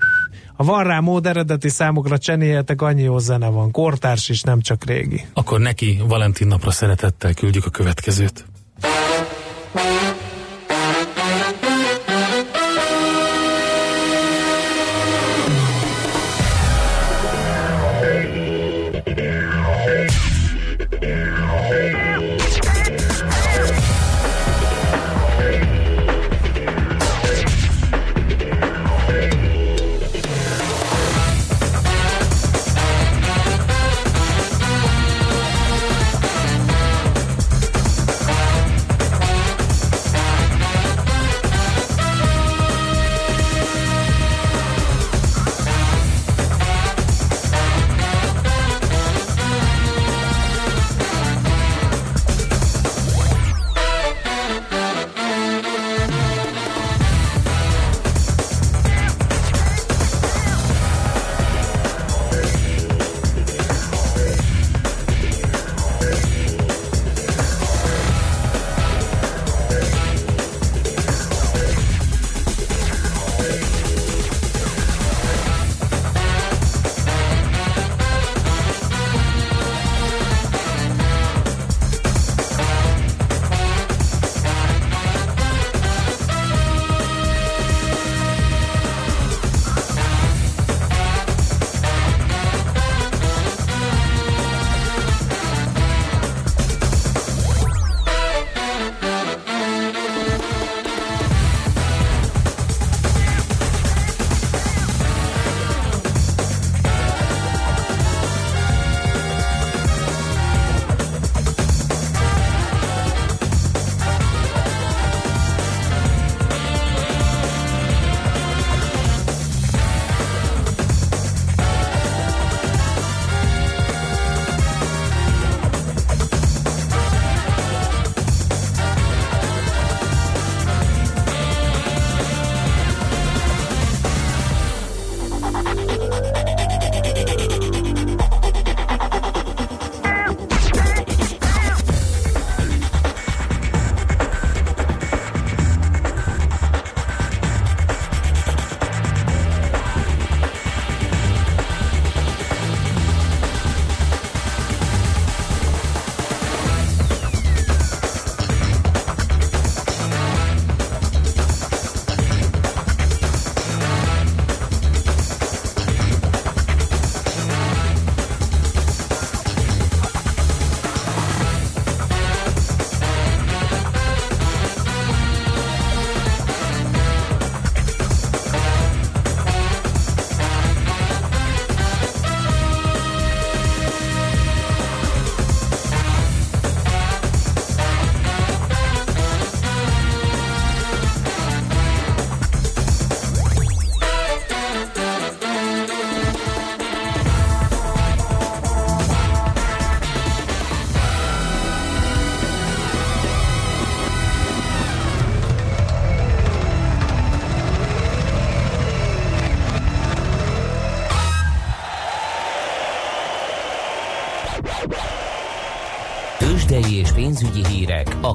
ha 0.61 0.67
van 0.67 0.83
rá 0.83 0.99
mód 0.99 1.25
eredeti 1.25 1.69
számokra 1.69 2.17
csenéljetek, 2.17 2.81
annyi 2.81 3.01
jó 3.01 3.17
zene 3.17 3.47
van. 3.47 3.71
Kortárs 3.71 4.29
is, 4.29 4.41
nem 4.41 4.61
csak 4.61 4.83
régi. 4.83 5.25
Akkor 5.33 5.59
neki 5.59 6.01
Valentin 6.07 6.47
napra 6.47 6.71
szeretettel 6.71 7.33
küldjük 7.33 7.65
a 7.65 7.69
következőt. 7.69 8.45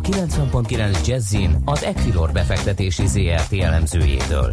90.9 0.06 1.06
Jazzin 1.06 1.50
az 1.64 1.84
Equilor 1.84 2.32
befektetési 2.32 3.06
ZRT 3.06 3.52
elemzőjétől. 3.62 4.50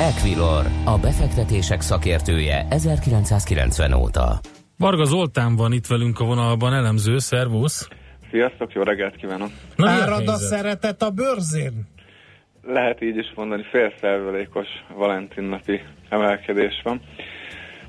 Equilor, 0.00 0.64
a 0.84 0.98
befektetések 0.98 1.80
szakértője 1.80 2.66
1990 2.70 3.92
óta. 3.92 4.40
Varga 4.78 5.04
Zoltán 5.04 5.56
van 5.56 5.72
itt 5.72 5.86
velünk 5.86 6.20
a 6.20 6.24
vonalban, 6.24 6.74
elemző, 6.74 7.18
szervusz! 7.18 7.88
Sziasztok, 8.30 8.72
jó 8.72 8.82
reggelt 8.82 9.16
kívánok! 9.16 9.48
Na, 9.76 9.88
Árad 9.88 10.28
a 10.28 10.36
szeretet 10.36 11.02
a 11.02 11.10
bőrzén? 11.10 11.86
Lehet 12.62 13.02
így 13.02 13.16
is 13.16 13.32
mondani, 13.36 13.62
fél 13.70 13.92
százalékos 14.00 14.68
Valentin 14.94 15.44
napi 15.44 15.80
emelkedés 16.08 16.80
van. 16.84 17.00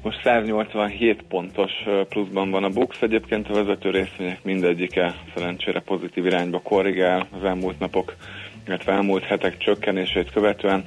Most 0.04 0.22
187 0.24 1.24
pontos 1.30 1.72
pluszban 2.10 2.50
van 2.52 2.64
a 2.64 2.70
Bux, 2.70 3.02
egyébként 3.02 3.50
a 3.50 3.54
vezető 3.54 3.90
részvények 3.90 4.44
mindegyike 4.44 5.14
szerencsére 5.36 5.80
pozitív 5.80 6.26
irányba 6.26 6.60
korrigál 6.60 7.28
az 7.38 7.44
elmúlt 7.44 7.80
napok, 7.80 8.16
illetve 8.68 8.92
elmúlt 8.92 9.24
hetek 9.24 9.58
csökkenését 9.58 10.32
követően. 10.32 10.86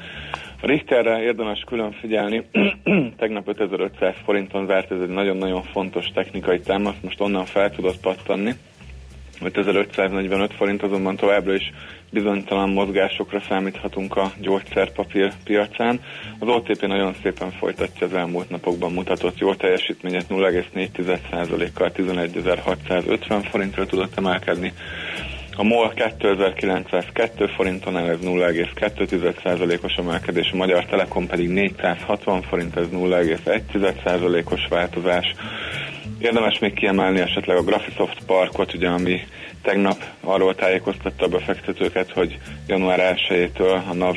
A 0.60 0.66
Richterre 0.66 1.22
érdemes 1.22 1.60
külön 1.66 1.92
figyelni, 1.92 2.48
tegnap 3.16 3.48
5500 3.48 4.14
forinton 4.24 4.66
zárt, 4.66 4.90
ez 4.90 5.00
egy 5.00 5.08
nagyon-nagyon 5.08 5.62
fontos 5.62 6.06
technikai 6.14 6.60
támasz, 6.60 7.00
most 7.02 7.20
onnan 7.20 7.44
fel 7.44 7.70
tudott 7.70 8.00
pattanni. 8.00 8.52
5545 9.42 10.54
forint 10.54 10.82
azonban 10.82 11.16
továbbra 11.16 11.54
is 11.54 11.72
bizonytalan 12.10 12.68
mozgásokra 12.68 13.40
számíthatunk 13.48 14.16
a 14.16 14.32
gyógyszerpapír 14.40 15.32
piacán. 15.44 16.00
Az 16.38 16.48
OTP 16.48 16.86
nagyon 16.86 17.14
szépen 17.22 17.50
folytatja 17.50 18.06
az 18.06 18.14
elmúlt 18.14 18.50
napokban 18.50 18.92
mutatott 18.92 19.38
jó 19.38 19.54
teljesítményet 19.54 20.26
0,4%-kal 20.28 21.92
11.650 21.96 23.46
forintra 23.50 23.86
tudott 23.86 24.18
emelkedni. 24.18 24.72
A 25.56 25.62
MOL 25.62 25.92
2902 25.94 27.50
forinton 27.50 27.96
ez 27.96 28.18
0,2%-os 28.22 29.92
emelkedés, 29.92 30.50
a 30.52 30.56
Magyar 30.56 30.84
Telekom 30.84 31.26
pedig 31.26 31.48
460 31.48 32.42
forint, 32.42 32.76
ez 32.76 32.86
0,1%-os 32.92 34.66
változás. 34.68 35.34
Érdemes 36.24 36.58
még 36.58 36.74
kiemelni 36.74 37.20
esetleg 37.20 37.56
a 37.56 37.62
Graphisoft 37.62 38.18
Parkot, 38.26 38.74
ugye, 38.74 38.88
ami 38.88 39.20
tegnap 39.62 40.04
arról 40.20 40.54
tájékoztatta 40.54 41.24
a 41.24 41.28
befektetőket, 41.28 42.12
hogy 42.12 42.38
január 42.66 43.16
1-től 43.28 43.86
a 43.90 43.94
NAV 43.94 44.16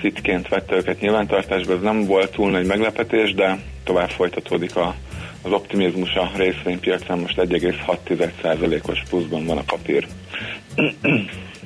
szitként 0.00 0.48
vette 0.48 0.76
őket 0.76 1.00
nyilvántartásba. 1.00 1.72
Ez 1.72 1.80
nem 1.80 2.04
volt 2.04 2.30
túl 2.30 2.50
nagy 2.50 2.66
meglepetés, 2.66 3.34
de 3.34 3.58
tovább 3.84 4.08
folytatódik 4.08 4.76
a, 4.76 4.94
az 5.42 5.52
optimizmus 5.52 6.14
a 6.14 6.30
részvénypiacán. 6.36 7.18
Most 7.18 7.36
1,6%-os 7.36 9.02
pluszban 9.08 9.46
van 9.46 9.58
a 9.58 9.62
papír. 9.62 10.06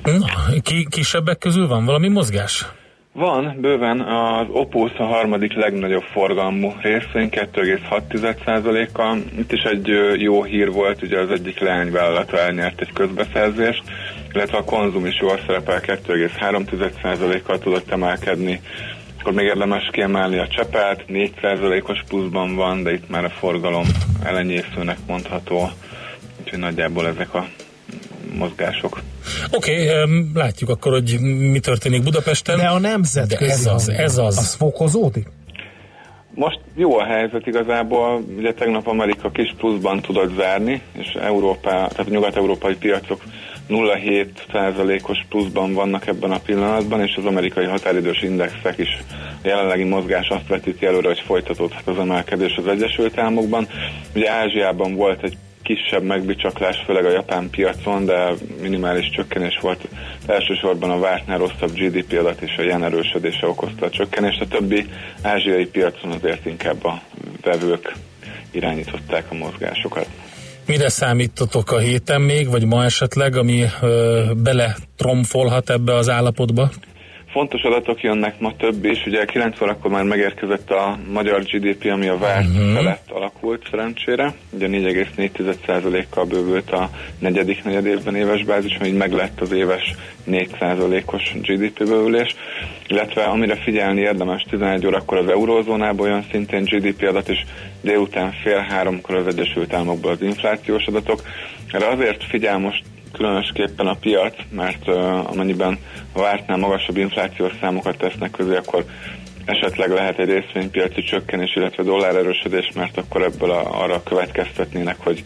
Na, 0.03 0.25
ki, 0.61 0.87
kisebbek 0.89 1.37
közül 1.37 1.67
van 1.67 1.85
valami 1.85 2.07
mozgás? 2.07 2.65
Van, 3.13 3.57
bőven. 3.61 4.01
Az 4.01 4.47
Opus 4.49 4.91
a 4.97 5.03
harmadik 5.03 5.53
legnagyobb 5.53 6.03
forgalmú 6.03 6.73
részvény, 6.81 7.29
2,6%-kal. 7.29 9.17
Itt 9.37 9.51
is 9.51 9.61
egy 9.61 9.87
jó 10.17 10.43
hír 10.43 10.71
volt, 10.71 11.01
ugye 11.01 11.19
az 11.19 11.29
egyik 11.29 11.59
leányvállalata 11.59 12.39
elnyert 12.39 12.81
egy 12.81 12.93
közbeszerzést, 12.93 13.83
illetve 14.31 14.57
a 14.57 14.63
konzum 14.63 15.05
is 15.05 15.19
jól 15.19 15.39
szerepel, 15.45 15.81
2,3%-kal 15.81 17.59
tudott 17.59 17.91
emelkedni. 17.91 18.61
Akkor 19.19 19.33
még 19.33 19.45
érdemes 19.45 19.89
kiemelni 19.91 20.37
a 20.37 20.47
Csepelt, 20.47 21.03
4%-os 21.07 22.03
pluszban 22.07 22.55
van, 22.55 22.83
de 22.83 22.93
itt 22.93 23.09
már 23.09 23.25
a 23.25 23.29
forgalom 23.29 23.85
elenyészőnek 24.23 24.97
mondható, 25.07 25.69
úgyhogy 26.39 26.59
nagyjából 26.59 27.07
ezek 27.07 27.33
a 27.33 27.45
mozgások. 28.37 29.01
Oké, 29.51 29.89
okay, 29.89 30.25
látjuk 30.33 30.69
akkor, 30.69 30.91
hogy 30.91 31.17
mi 31.51 31.59
történik 31.59 32.03
Budapesten. 32.03 32.57
De 32.57 32.67
a 32.67 32.79
nemzetközi 32.79 33.51
ez 33.51 33.65
az, 33.65 33.89
ez 33.89 34.17
az. 34.17 34.37
Az 34.37 34.53
fokozódik? 34.53 35.27
Most 36.35 36.59
jó 36.75 36.97
a 36.97 37.05
helyzet 37.05 37.47
igazából, 37.47 38.23
ugye 38.37 38.53
tegnap 38.53 38.87
Amerika 38.87 39.31
kis 39.31 39.53
pluszban 39.57 40.01
tudott 40.01 40.35
zárni, 40.37 40.81
és 40.91 41.07
Európa, 41.21 41.69
tehát 41.69 41.99
a 41.99 42.09
nyugat-európai 42.09 42.75
piacok 42.75 43.23
0,7%-os 43.69 45.25
pluszban 45.29 45.73
vannak 45.73 46.07
ebben 46.07 46.31
a 46.31 46.39
pillanatban, 46.39 47.01
és 47.01 47.15
az 47.15 47.25
amerikai 47.25 47.65
határidős 47.65 48.21
indexek 48.21 48.77
is 48.77 49.03
a 49.43 49.47
jelenlegi 49.47 49.83
mozgás 49.83 50.27
azt 50.27 50.47
vetíti 50.47 50.85
előre, 50.85 51.07
hogy 51.07 51.23
folytatódhat 51.25 51.87
az 51.87 51.99
emelkedés 51.99 52.55
az 52.57 52.67
Egyesült 52.67 53.17
Államokban. 53.17 53.67
Ugye 54.15 54.31
Ázsiában 54.31 54.95
volt 54.95 55.23
egy 55.23 55.37
kisebb 55.63 56.03
megbicsaklás, 56.03 56.83
főleg 56.85 57.05
a 57.05 57.11
japán 57.11 57.49
piacon, 57.49 58.05
de 58.05 58.33
minimális 58.61 59.09
csökkenés 59.09 59.57
volt. 59.61 59.87
Elsősorban 60.25 60.89
a 60.89 60.99
vártnál 60.99 61.37
rosszabb 61.37 61.73
GDP 61.73 62.19
adat 62.19 62.41
és 62.41 62.55
a 62.57 62.61
jen 62.61 62.83
erősödése 62.83 63.47
okozta 63.47 63.85
a 63.85 63.89
csökkenést. 63.89 64.41
A 64.41 64.47
többi 64.47 64.85
ázsiai 65.21 65.65
piacon 65.65 66.11
azért 66.11 66.45
inkább 66.45 66.85
a 66.85 67.01
vevők 67.41 67.93
irányították 68.51 69.25
a 69.29 69.33
mozgásokat. 69.33 70.07
Mire 70.65 70.89
számítotok 70.89 71.71
a 71.71 71.77
héten 71.77 72.21
még, 72.21 72.49
vagy 72.49 72.65
ma 72.65 72.83
esetleg, 72.83 73.35
ami 73.35 73.63
ö, 73.81 74.23
bele 74.37 74.75
tromfolhat 74.97 75.69
ebbe 75.69 75.95
az 75.95 76.09
állapotba? 76.09 76.71
Fontos 77.33 77.61
adatok 77.61 78.01
jönnek 78.01 78.39
ma 78.39 78.55
több 78.55 78.85
is, 78.85 79.05
ugye 79.05 79.25
9 79.25 79.61
órakor 79.61 79.91
már 79.91 80.03
megérkezett 80.03 80.71
a 80.71 80.97
magyar 81.11 81.41
GDP, 81.43 81.85
ami 81.91 82.07
a 82.07 82.17
várt 82.17 82.47
uh-huh. 82.47 82.73
felett 82.73 83.11
alakult 83.11 83.67
szerencsére, 83.69 84.33
ugye 84.49 84.67
4,4%-kal 84.67 86.25
bővült 86.25 86.71
a 86.71 86.89
negyedik 87.19 87.63
negyed 87.63 87.85
évben 87.85 88.15
éves 88.15 88.43
bázis, 88.43 88.77
így 88.85 88.97
meg 88.97 89.11
lett 89.11 89.41
az 89.41 89.51
éves 89.51 89.95
4%-os 90.27 91.33
GDP 91.41 91.87
bővülés, 91.87 92.35
illetve 92.87 93.23
amire 93.23 93.55
figyelni 93.55 94.01
érdemes 94.01 94.45
11 94.49 94.85
órakor 94.85 95.17
az 95.17 95.29
eurózónából 95.29 96.07
jön 96.07 96.25
szintén 96.31 96.63
GDP 96.63 97.07
adat, 97.07 97.29
és 97.29 97.43
délután 97.81 98.31
fél 98.43 98.65
háromkor 98.69 99.15
az 99.15 99.27
Egyesült 99.27 99.73
Államokból 99.73 100.11
az 100.11 100.21
inflációs 100.21 100.85
adatok. 100.85 101.21
Erre 101.71 101.87
azért 101.87 102.23
figyel 102.23 102.57
most 102.57 102.83
különösképpen 103.13 103.87
a 103.87 103.95
piac, 103.95 104.35
mert 104.49 104.87
amennyiben 105.27 105.79
a 106.13 106.19
vártnál 106.19 106.57
magasabb 106.57 106.97
inflációs 106.97 107.53
számokat 107.61 107.97
tesznek 107.97 108.31
közé, 108.31 108.55
akkor 108.55 108.85
esetleg 109.45 109.89
lehet 109.89 110.19
egy 110.19 110.29
részvénypiaci 110.29 111.01
csökkenés, 111.01 111.55
illetve 111.55 111.83
dollár 111.83 112.15
erősödés, 112.15 112.71
mert 112.75 112.97
akkor 112.97 113.21
ebből 113.21 113.51
a, 113.51 113.81
arra 113.81 114.03
következtetnének, 114.03 114.95
hogy 114.99 115.23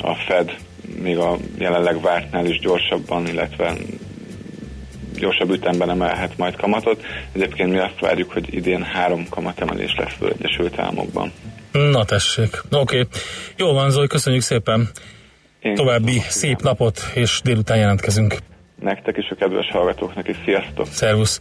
a 0.00 0.14
Fed 0.14 0.56
még 1.02 1.18
a 1.18 1.36
jelenleg 1.58 2.00
vártnál 2.00 2.46
is 2.46 2.58
gyorsabban, 2.58 3.26
illetve 3.26 3.74
gyorsabb 5.18 5.50
ütemben 5.50 5.90
emelhet 5.90 6.36
majd 6.36 6.56
kamatot. 6.56 7.04
Egyébként 7.32 7.70
mi 7.70 7.78
azt 7.78 8.00
várjuk, 8.00 8.32
hogy 8.32 8.54
idén 8.54 8.82
három 8.82 9.28
kamatemelés 9.28 9.94
lesz 9.98 10.16
az 10.20 10.28
Egyesült 10.38 10.78
Államokban. 10.78 11.32
Na 11.72 12.04
tessék, 12.04 12.62
oké. 12.70 12.98
Okay. 12.98 13.08
Jó 13.56 13.72
van, 13.72 13.90
Zoli, 13.90 14.06
köszönjük 14.06 14.42
szépen. 14.42 14.90
Én 15.62 15.74
További 15.74 16.20
szép 16.28 16.60
napot, 16.60 17.00
és 17.14 17.40
délután 17.44 17.76
jelentkezünk. 17.76 18.36
Nektek 18.80 19.16
is 19.16 19.28
a 19.30 19.34
kedves 19.34 19.70
hallgatóknak 19.70 20.28
is. 20.28 20.36
Sziasztok! 20.44 20.86
Szervusz! 20.86 21.40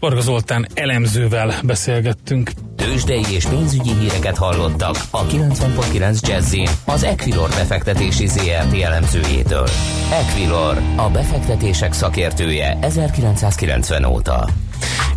Varga 0.00 0.20
Zoltán 0.20 0.66
elemzővel 0.74 1.52
beszélgettünk. 1.64 2.50
Tőzsdei 2.76 3.24
és 3.30 3.46
pénzügyi 3.46 3.92
híreket 3.94 4.36
hallottak 4.36 4.96
a 5.10 5.26
90.9 5.26 6.28
jazz 6.28 6.56
az 6.86 7.02
Equilor 7.02 7.48
befektetési 7.48 8.26
ZRT 8.26 8.82
elemzőjétől. 8.82 9.66
Equilor, 10.12 10.76
a 10.96 11.10
befektetések 11.10 11.92
szakértője 11.92 12.78
1990 12.80 14.04
óta. 14.04 14.48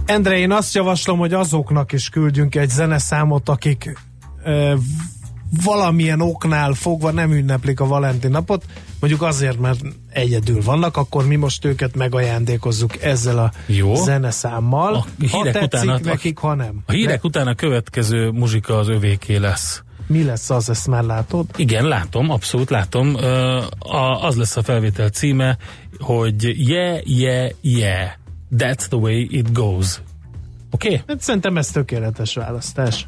Endre, 0.05 0.37
én 0.37 0.51
azt 0.51 0.75
javaslom, 0.75 1.19
hogy 1.19 1.33
azoknak 1.33 1.91
is 1.91 2.09
küldjünk 2.09 2.55
egy 2.55 2.69
zeneszámot, 2.69 3.49
akik 3.49 3.97
valamilyen 5.63 6.21
oknál 6.21 6.73
fogva 6.73 7.11
nem 7.11 7.31
ünneplik 7.31 7.79
a 7.79 7.87
Valentin 7.87 8.31
napot, 8.31 8.65
mondjuk 8.99 9.21
azért, 9.21 9.59
mert 9.59 9.81
egyedül 10.09 10.61
vannak, 10.61 10.97
akkor 10.97 11.27
mi 11.27 11.35
most 11.35 11.65
őket 11.65 11.95
megajándékozzuk 11.95 13.01
ezzel 13.01 13.37
a 13.37 13.51
Jó. 13.65 13.95
zeneszámmal. 13.95 14.93
A 14.93 15.05
hírek 15.19 15.33
ha 15.33 15.43
tetszik 15.43 15.89
után, 15.89 16.01
nekik, 16.03 16.37
ha 16.37 16.53
nem. 16.53 16.83
A 16.85 16.91
hírek 16.91 17.21
ne? 17.21 17.27
után 17.27 17.47
a 17.47 17.55
következő 17.55 18.29
muzsika 18.29 18.77
az 18.77 18.87
övéké 18.87 19.35
lesz. 19.35 19.83
Mi 20.07 20.23
lesz 20.23 20.49
az, 20.49 20.69
ezt 20.69 20.87
már 20.87 21.03
látod? 21.03 21.45
Igen, 21.55 21.87
látom, 21.87 22.29
abszolút 22.29 22.69
látom. 22.69 23.15
Az 24.21 24.35
lesz 24.35 24.57
a 24.57 24.63
felvétel 24.63 25.09
címe, 25.09 25.57
hogy 25.99 26.67
yeah, 26.69 27.07
yeah, 27.07 27.49
yeah, 27.61 28.09
that's 28.57 28.87
the 28.87 28.97
way 28.97 29.27
it 29.29 29.51
goes. 29.51 30.01
Oké? 30.71 30.87
Okay? 30.87 31.01
Hát 31.07 31.21
szerintem 31.21 31.57
ez 31.57 31.67
tökéletes 31.67 32.35
választás. 32.35 33.07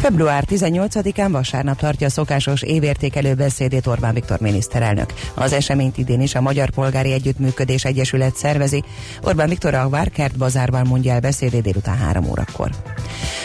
Február 0.00 0.44
18-án 0.48 1.28
vasárnap 1.30 1.78
tartja 1.78 2.08
szokásos 2.08 2.62
évértékelő 2.62 3.34
beszédét 3.34 3.86
Orbán 3.86 4.14
Viktor 4.14 4.40
miniszterelnök. 4.40 5.12
Az 5.34 5.52
eseményt 5.52 5.98
idén 5.98 6.20
is 6.20 6.34
a 6.34 6.40
Magyar 6.40 6.70
Polgári 6.70 7.12
Együttműködés 7.12 7.84
Egyesület 7.84 8.36
szervezi. 8.36 8.84
Orbán 9.22 9.48
Viktor 9.48 9.74
a 9.74 9.88
Várkert 9.88 10.36
bazárban 10.36 10.86
mondja 10.86 11.12
el 11.12 11.20
beszédét 11.20 11.62
délután 11.62 11.96
3 11.96 12.28
órakor. 12.28 12.70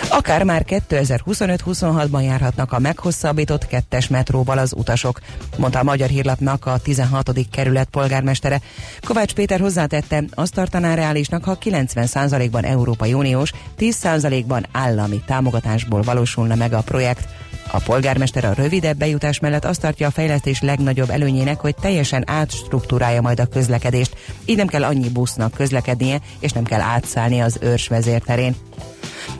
Akár 0.09 0.43
már 0.43 0.65
2025-26-ban 0.67 2.23
járhatnak 2.23 2.71
a 2.71 2.79
meghosszabbított 2.79 3.67
kettes 3.67 4.07
metróval 4.07 4.57
az 4.57 4.73
utasok, 4.77 5.19
mondta 5.57 5.79
a 5.79 5.83
Magyar 5.83 6.09
Hírlapnak 6.09 6.65
a 6.65 6.77
16. 6.77 7.31
kerület 7.51 7.87
polgármestere. 7.87 8.61
Kovács 9.01 9.33
Péter 9.33 9.59
hozzátette, 9.59 10.23
azt 10.33 10.53
tartaná 10.53 10.93
reálisnak, 10.93 11.43
ha 11.43 11.57
90%-ban 11.63 12.63
Európai 12.63 13.13
Uniós, 13.13 13.51
10%-ban 13.79 14.65
állami 14.71 15.21
támogatásból 15.25 16.01
valósulna 16.01 16.55
meg 16.55 16.73
a 16.73 16.81
projekt. 16.81 17.27
A 17.71 17.77
polgármester 17.79 18.45
a 18.45 18.53
rövidebb 18.53 18.97
bejutás 18.97 19.39
mellett 19.39 19.65
azt 19.65 19.81
tartja 19.81 20.07
a 20.07 20.11
fejlesztés 20.11 20.61
legnagyobb 20.61 21.09
előnyének, 21.09 21.59
hogy 21.59 21.75
teljesen 21.75 22.23
átstruktúrálja 22.27 23.21
majd 23.21 23.39
a 23.39 23.45
közlekedést. 23.45 24.15
Így 24.45 24.57
nem 24.57 24.67
kell 24.67 24.83
annyi 24.83 25.09
busznak 25.09 25.53
közlekednie, 25.53 26.19
és 26.39 26.51
nem 26.51 26.63
kell 26.63 26.81
átszállni 26.81 27.41
az 27.41 27.57
őrs 27.61 27.87
vezérterén. 27.87 28.55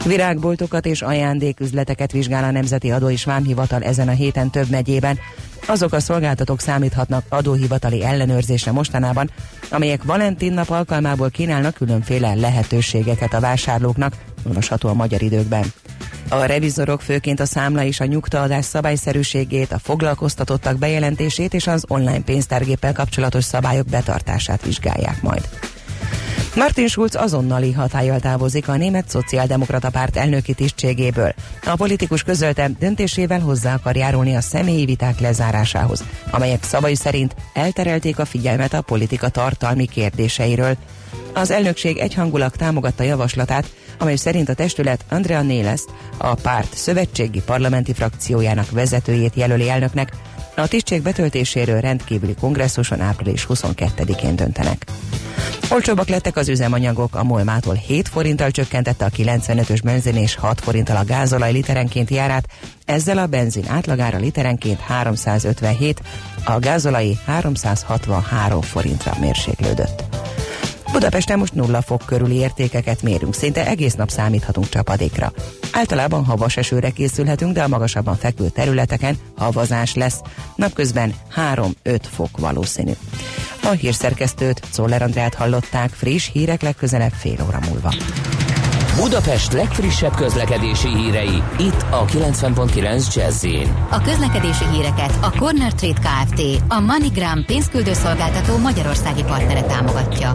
Virágboltokat 0.06 0.86
és 0.86 1.02
ajándéküzleteket 1.02 2.12
vizsgál 2.12 2.44
a 2.44 2.52
Nemzeti 2.52 2.92
Adó 2.92 3.10
és 3.10 3.24
Vámhivatal 3.24 3.84
ezen 3.84 4.08
a 4.08 4.12
héten 4.12 4.50
több 4.50 4.70
megyében. 4.70 5.20
Azok 5.68 5.94
a 5.94 6.00
szolgáltatók 6.00 6.62
számíthatnak 6.62 7.26
adóhivatali 7.30 8.04
ellenőrzésre 8.04 8.72
mostanában, 8.72 9.30
amelyek 9.70 10.04
Valentin 10.04 10.54
nap 10.54 10.70
alkalmából 10.70 11.30
kínálnak 11.30 11.74
különféle 11.74 12.36
lehetőségeket 12.36 13.34
a 13.34 13.40
vásárlóknak, 13.40 14.14
olvasható 14.44 14.90
a 14.90 14.94
magyar 14.94 15.22
időkben. 15.22 15.66
A 16.30 16.46
revizorok 16.46 17.02
főként 17.02 17.40
a 17.40 17.46
számla 17.46 17.84
és 17.84 18.00
a 18.00 18.06
nyugtaadás 18.06 18.66
szabályszerűségét, 18.66 19.72
a 19.72 19.80
foglalkoztatottak 19.80 20.78
bejelentését 20.78 21.54
és 21.54 21.68
az 21.68 21.84
online 21.88 22.22
pénztárgéppel 22.22 22.94
kapcsolatos 22.94 23.44
szabályok 23.44 23.86
betartását 23.86 24.66
vizsgálják 24.66 25.22
majd. 25.22 25.50
Martin 26.56 26.88
Schulz 26.88 27.16
azonnali 27.16 27.72
hatállyal 27.72 28.20
távozik 28.20 28.68
a 28.68 28.76
német 28.76 29.10
szociáldemokrata 29.10 29.90
párt 29.90 30.18
elnöki 30.18 30.54
tisztségéből. 30.54 31.34
A 31.66 31.76
politikus 31.76 32.24
közölte, 32.24 32.72
döntésével 32.80 33.40
hozzá 33.40 33.74
akar 33.74 33.96
járulni 33.96 34.36
a 34.36 34.42
személyi 34.42 34.86
viták 34.86 35.20
lezárásához, 35.20 36.04
amelyek 36.32 36.64
szavai 36.64 36.96
szerint 36.96 37.36
elterelték 37.54 38.20
a 38.20 38.26
figyelmet 38.26 38.74
a 38.74 38.82
politika 38.82 39.30
tartalmi 39.30 39.86
kérdéseiről. 39.86 40.78
Az 41.34 41.52
elnökség 41.52 41.98
egyhangulag 41.98 42.56
támogatta 42.56 43.04
javaslatát, 43.04 43.72
amely 44.00 44.16
szerint 44.16 44.50
a 44.50 44.54
testület 44.54 45.06
Andrea 45.10 45.42
Néleszt, 45.42 45.90
a 46.18 46.36
párt 46.36 46.74
szövetségi 46.74 47.42
parlamenti 47.46 47.94
frakciójának 47.94 48.72
vezetőjét 48.72 49.36
jelöli 49.36 49.70
elnöknek, 49.70 50.12
a 50.56 50.68
tisztség 50.68 51.02
betöltéséről 51.02 51.80
rendkívüli 51.80 52.36
kongresszuson 52.40 53.02
április 53.02 53.46
22-én 53.50 54.36
döntenek. 54.36 54.86
Olcsóbbak 55.70 56.08
lettek 56.08 56.38
az 56.38 56.50
üzemanyagok, 56.50 57.16
a 57.16 57.24
Molmától 57.24 57.74
7 57.74 58.08
forinttal 58.08 58.52
csökkentette 58.52 59.06
a 59.06 59.10
95-ös 59.10 59.80
benzin 59.84 60.16
és 60.16 60.36
6 60.36 60.62
forinttal 60.62 60.96
a 60.96 61.06
gázolaj 61.06 61.52
literenként 61.52 62.10
járát, 62.10 62.48
ezzel 62.86 63.18
a 63.18 63.26
benzin 63.26 63.66
átlagára 63.68 64.18
literenként 64.18 64.80
357, 64.80 66.02
a 66.46 66.60
gázolai 66.60 67.18
363 67.26 68.62
forintra 68.62 69.14
mérséklődött. 69.20 70.15
Budapesten 70.96 71.40
most 71.40 71.54
nulla 71.54 71.82
fok 71.82 72.02
körüli 72.06 72.36
értékeket 72.36 73.02
mérünk, 73.02 73.34
szinte 73.34 73.68
egész 73.68 73.94
nap 73.94 74.10
számíthatunk 74.10 74.70
csapadékra. 74.70 75.32
Általában 75.72 76.26
havas 76.26 76.58
esőre 76.58 76.90
készülhetünk, 76.90 77.54
de 77.54 77.64
a 77.64 77.68
magasabban 77.68 78.16
fekvő 78.16 78.50
területeken 78.50 79.18
havazás 79.38 79.94
lesz. 79.94 80.22
Napközben 80.56 81.14
3-5 81.56 82.00
fok 82.12 82.38
valószínű. 82.38 82.92
A 83.64 83.70
hírszerkesztőt, 83.70 84.62
Czoller 84.72 85.02
Andrát 85.02 85.34
hallották, 85.34 85.90
friss 85.90 86.30
hírek 86.32 86.62
legközelebb 86.62 87.14
fél 87.14 87.38
óra 87.48 87.60
múlva. 87.70 87.94
Budapest 88.96 89.54
legfrissebb 89.54 90.16
közlekedési 90.16 90.88
hírei, 90.88 91.44
itt 91.60 91.86
a 91.90 92.06
90.9 92.06 93.16
jazz 93.16 93.46
A 93.90 94.02
közlekedési 94.02 94.66
híreket 94.72 95.18
a 95.22 95.32
Corner 95.38 95.74
Trade 95.74 96.00
Kft. 96.00 96.42
a 96.68 96.80
MoneyGram 96.80 97.46
pénzküldőszolgáltató 97.46 98.58
magyarországi 98.58 99.24
partnere 99.24 99.62
támogatja. 99.62 100.34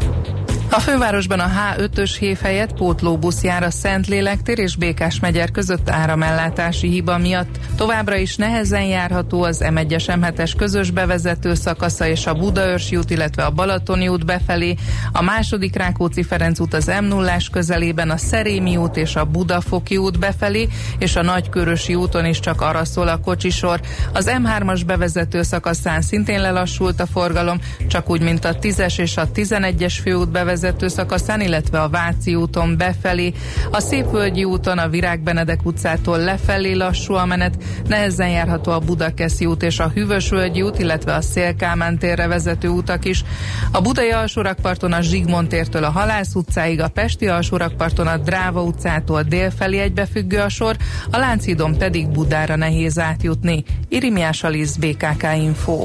A 0.72 0.80
fővárosban 0.80 1.40
a 1.40 1.48
H5-ös 1.48 2.16
hév 2.18 2.38
helyett 2.38 2.72
pótlóbusz 2.72 3.42
jár 3.42 3.62
a 3.62 3.70
Szentlélektér 3.70 4.59
és 4.59 4.76
Békás 4.76 5.20
megyer 5.20 5.50
között 5.50 5.90
áramellátási 5.90 6.88
hiba 6.88 7.18
miatt. 7.18 7.59
Továbbra 7.76 8.16
is 8.16 8.37
nehezen 8.37 8.83
járható 8.83 9.42
az 9.42 9.61
M1-es 9.64 10.04
M7-es 10.06 10.52
közös 10.56 10.90
bevezető 10.90 11.54
szakasza 11.54 12.06
és 12.06 12.26
a 12.26 12.35
Budaörsi 12.35 12.96
út, 12.96 13.11
illetve 13.11 13.44
a 13.44 13.50
Balatoni 13.50 14.09
út 14.09 14.24
befelé. 14.24 14.74
A 15.12 15.22
második 15.22 15.76
Rákóczi 15.76 16.22
Ferenc 16.22 16.61
út 16.61 16.74
az 16.74 16.92
m 17.00 17.04
0 17.04 17.37
közelében, 17.52 18.11
a 18.11 18.16
Szerémi 18.16 18.76
út 18.76 18.96
és 18.96 19.16
a 19.16 19.24
Budafoki 19.24 19.96
út 19.96 20.18
befelé, 20.18 20.68
és 20.98 21.16
a 21.16 21.22
Nagykörösi 21.22 21.94
úton 21.94 22.26
is 22.26 22.40
csak 22.40 22.61
arra 22.61 22.85
szól 22.85 23.09
a 23.09 23.20
kocsisor. 23.20 23.80
Az 24.12 24.30
M3-as 24.44 24.83
bevezető 24.87 25.42
szakaszán 25.42 26.02
szintén 26.02 26.40
lelassult 26.40 27.00
a 27.00 27.06
forgalom, 27.06 27.61
csak 27.88 28.11
úgy, 28.11 28.20
mint 28.20 28.44
a 28.44 28.59
10-es 28.59 28.98
és 28.98 29.16
a 29.16 29.28
11-es 29.30 29.98
főút 30.02 30.30
bevezető 30.30 30.59
bevezető 30.60 30.88
szakaszán, 30.88 31.40
illetve 31.40 31.80
a 31.80 31.88
Váci 31.88 32.34
úton 32.34 32.76
befelé. 32.76 33.32
A 33.70 33.80
Szépvölgyi 33.80 34.44
úton 34.44 34.78
a 34.78 34.88
Virág 34.88 35.20
Benedek 35.20 35.60
utcától 35.64 36.18
lefelé 36.18 36.72
lassú 36.72 37.14
a 37.14 37.24
menet, 37.24 37.54
nehezen 37.86 38.28
járható 38.28 38.72
a 38.72 38.78
Budakeszi 38.78 39.46
út 39.46 39.62
és 39.62 39.78
a 39.78 39.88
Hűvösvölgyi 39.88 40.62
út, 40.62 40.78
illetve 40.78 41.14
a 41.14 41.20
Szélkámán 41.20 41.98
térre 41.98 42.26
vezető 42.26 42.68
utak 42.68 43.04
is. 43.04 43.24
A 43.72 43.80
Budai 43.80 44.10
alsórakparton 44.10 44.92
a 44.92 45.00
Zsigmond 45.00 45.48
tértől 45.48 45.84
a 45.84 45.90
Halász 45.90 46.34
utcáig, 46.34 46.80
a 46.80 46.88
Pesti 46.88 47.26
alsórakparton 47.26 48.06
a 48.06 48.16
Dráva 48.16 48.62
utcától 48.62 49.22
délfelé 49.22 49.78
egybefüggő 49.78 50.38
a 50.38 50.48
sor, 50.48 50.76
a 51.10 51.18
Lánchídon 51.18 51.78
pedig 51.78 52.08
Budára 52.08 52.56
nehéz 52.56 52.98
átjutni. 52.98 53.64
Irimiás 53.88 54.42
Alisz, 54.42 54.76
BKK 54.76 55.26
Info. 55.36 55.84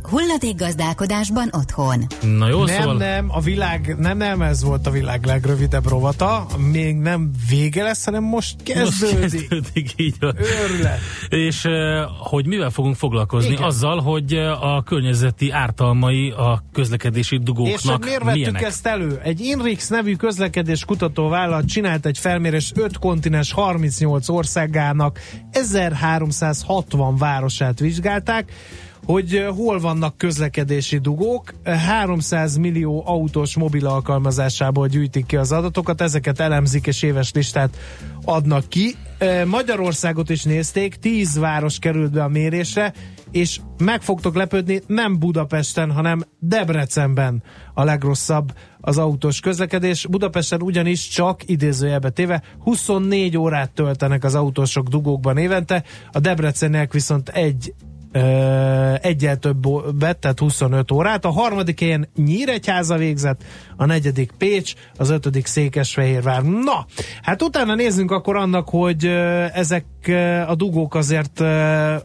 Hulladékgazdálkodásban 0.11 1.49
otthon. 1.51 2.07
Na 2.37 2.47
jó, 2.47 2.63
nem, 2.63 2.79
szóval... 2.79 2.97
nem, 2.97 3.25
a 3.29 3.39
világ, 3.39 3.95
nem, 3.99 4.17
nem, 4.17 4.41
ez 4.41 4.63
volt 4.63 4.87
a 4.87 4.91
világ 4.91 5.25
legrövidebb 5.25 5.87
rovata, 5.87 6.45
még 6.71 6.95
nem 6.95 7.31
vége 7.49 7.83
lesz, 7.83 8.05
hanem 8.05 8.23
most 8.23 8.63
kezdődik. 8.63 9.19
Most 9.21 9.47
kezdődik 9.47 9.93
így 9.95 10.15
van. 10.19 10.35
Őrület. 10.37 10.99
És 11.29 11.67
hogy 12.19 12.47
mivel 12.47 12.69
fogunk 12.69 12.95
foglalkozni? 12.95 13.51
Igen. 13.51 13.63
Azzal, 13.63 13.99
hogy 13.99 14.33
a 14.61 14.83
környezeti 14.83 15.51
ártalmai 15.51 16.29
a 16.29 16.63
közlekedési 16.71 17.19
És 17.21 17.29
hogy 17.29 17.43
dugóknak 17.43 18.03
miért 18.03 18.23
vettük 18.23 18.39
milyenek? 18.39 18.61
ezt 18.61 18.85
elő? 18.85 19.19
Egy 19.23 19.39
Inrix 19.39 19.87
nevű 19.87 20.15
közlekedés 20.15 20.85
kutató 20.85 21.27
vállalat 21.27 21.67
csinált 21.67 22.05
egy 22.05 22.17
felmérés 22.17 22.71
5 22.75 22.97
kontinens 22.97 23.51
38 23.51 24.29
országának 24.29 25.19
1360 25.51 27.17
városát 27.17 27.79
vizsgálták, 27.79 28.51
hogy 29.05 29.45
hol 29.55 29.79
vannak 29.79 30.17
közlekedési 30.17 30.97
dugók. 30.97 31.53
Eh, 31.63 31.81
300 31.81 32.57
millió 32.57 33.03
autós 33.05 33.57
mobil 33.57 33.87
alkalmazásából 33.87 34.87
gyűjtik 34.87 35.25
ki 35.25 35.35
az 35.35 35.51
adatokat, 35.51 36.01
ezeket 36.01 36.39
elemzik 36.39 36.87
és 36.87 37.01
éves 37.01 37.31
listát 37.33 37.77
adnak 38.25 38.67
ki. 38.67 38.95
Magyarországot 39.45 40.29
is 40.29 40.43
nézték, 40.43 40.95
10 40.95 41.37
város 41.37 41.79
került 41.79 42.11
be 42.11 42.23
a 42.23 42.27
mérésre, 42.27 42.93
és 43.31 43.59
meg 43.77 44.01
fogtok 44.01 44.35
lepődni, 44.35 44.81
nem 44.87 45.19
Budapesten, 45.19 45.91
hanem 45.91 46.23
Debrecenben 46.39 47.43
a 47.73 47.83
legrosszabb 47.83 48.53
az 48.79 48.97
autós 48.97 49.39
közlekedés. 49.39 50.07
Budapesten 50.07 50.61
ugyanis 50.61 51.07
csak 51.07 51.49
idézőjelbe 51.49 52.09
téve 52.09 52.41
24 52.59 53.37
órát 53.37 53.71
töltenek 53.71 54.23
az 54.23 54.35
autósok 54.35 54.87
dugókban 54.87 55.37
évente, 55.37 55.83
a 56.11 56.19
Debreceniek 56.19 56.93
viszont 56.93 57.29
egy 57.29 57.73
egyel 59.01 59.37
többet, 59.37 60.17
tehát 60.17 60.39
25 60.39 60.91
órát. 60.91 61.25
A 61.25 61.31
harmadik 61.31 61.79
helyen 61.79 62.09
Nyíregyháza 62.15 62.97
végzett, 62.97 63.43
a 63.75 63.85
negyedik 63.85 64.31
Pécs, 64.37 64.73
az 64.97 65.09
ötödik 65.09 65.45
Székesfehérvár. 65.45 66.43
Na, 66.43 66.85
hát 67.21 67.41
utána 67.41 67.75
nézzünk 67.75 68.11
akkor 68.11 68.35
annak, 68.35 68.69
hogy 68.69 69.05
ezek 69.53 69.85
a 70.47 70.55
dugók 70.55 70.95
azért 70.95 71.39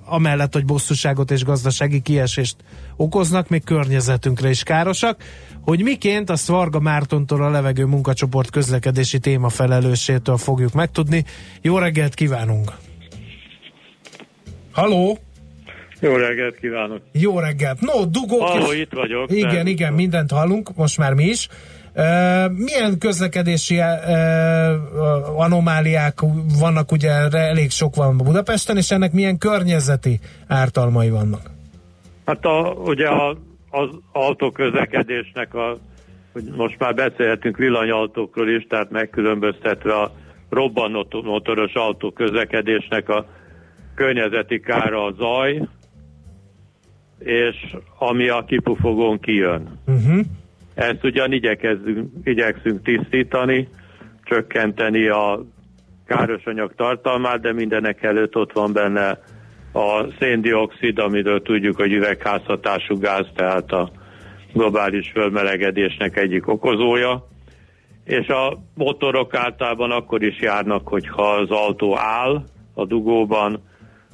amellett, 0.04 0.52
hogy 0.52 0.64
bosszúságot 0.64 1.30
és 1.30 1.44
gazdasági 1.44 2.00
kiesést 2.00 2.56
okoznak, 2.96 3.48
még 3.48 3.64
környezetünkre 3.64 4.48
is 4.48 4.62
károsak, 4.62 5.22
hogy 5.60 5.82
miként 5.82 6.30
azt 6.30 6.46
Varga 6.46 6.80
Mártontól 6.80 7.42
a 7.42 7.50
levegő 7.50 7.84
munkacsoport 7.84 8.50
közlekedési 8.50 9.18
téma 9.18 9.48
felelőssétől 9.48 10.36
fogjuk 10.36 10.72
megtudni. 10.72 11.24
Jó 11.62 11.78
reggelt 11.78 12.14
kívánunk! 12.14 12.72
Haló! 14.72 15.18
Jó 16.00 16.16
reggelt 16.16 16.56
kívánok! 16.56 17.00
Jó 17.12 17.38
reggelt! 17.38 17.80
No, 17.80 18.04
dugók 18.04 18.40
Halló, 18.40 18.72
és... 18.72 18.80
itt 18.80 18.92
vagyok. 18.92 19.30
Igen, 19.30 19.54
Nem. 19.54 19.66
igen, 19.66 19.92
mindent 19.92 20.30
hallunk, 20.30 20.76
most 20.76 20.98
már 20.98 21.14
mi 21.14 21.24
is. 21.24 21.48
Uh, 21.94 22.02
milyen 22.52 22.98
közlekedési 22.98 23.78
uh, 23.78 25.40
anomáliák 25.40 26.14
vannak, 26.60 26.92
ugye 26.92 27.10
elég 27.32 27.70
sok 27.70 27.94
van 27.94 28.16
Budapesten, 28.16 28.76
és 28.76 28.90
ennek 28.90 29.12
milyen 29.12 29.38
környezeti 29.38 30.20
ártalmai 30.48 31.10
vannak? 31.10 31.40
Hát 32.26 32.44
a, 32.44 32.74
ugye 32.84 33.08
a, 33.08 33.36
az 33.70 33.88
autóközlekedésnek, 34.12 35.54
a, 35.54 35.78
hogy 36.32 36.44
most 36.56 36.78
már 36.78 36.94
beszélhetünk 36.94 37.56
villanyautókról 37.56 38.48
is, 38.48 38.66
tehát 38.68 38.90
megkülönböztetve 38.90 39.94
a 39.94 40.12
robbanó 40.50 41.06
motoros 41.24 41.72
autóközlekedésnek 41.74 43.08
a 43.08 43.26
környezeti 43.94 44.60
kára 44.60 45.04
a 45.04 45.12
zaj, 45.18 45.68
és 47.26 47.76
ami 47.98 48.28
a 48.28 48.44
kipufogón 48.44 49.20
kijön. 49.20 49.80
Uh-huh. 49.86 50.20
Ezt 50.74 51.04
ugyan 51.04 51.32
igyekezzünk, 51.32 52.10
igyekszünk 52.24 52.82
tisztítani, 52.82 53.68
csökkenteni 54.24 55.08
a 55.08 55.44
károsanyag 56.06 56.74
tartalmát, 56.74 57.40
de 57.40 57.52
mindenek 57.52 58.02
előtt 58.02 58.36
ott 58.36 58.52
van 58.52 58.72
benne 58.72 59.18
a 59.72 60.04
széndiokszid, 60.18 60.98
amiről 60.98 61.42
tudjuk, 61.42 61.76
hogy 61.76 61.92
üvegházhatású 61.92 62.98
gáz, 62.98 63.26
tehát 63.34 63.72
a 63.72 63.90
globális 64.52 65.10
fölmelegedésnek 65.10 66.16
egyik 66.16 66.48
okozója. 66.48 67.26
És 68.04 68.26
a 68.26 68.58
motorok 68.74 69.34
általában 69.34 69.90
akkor 69.90 70.22
is 70.22 70.40
járnak, 70.40 70.88
hogyha 70.88 71.22
az 71.22 71.50
autó 71.50 71.98
áll 71.98 72.44
a 72.74 72.84
dugóban, 72.84 73.62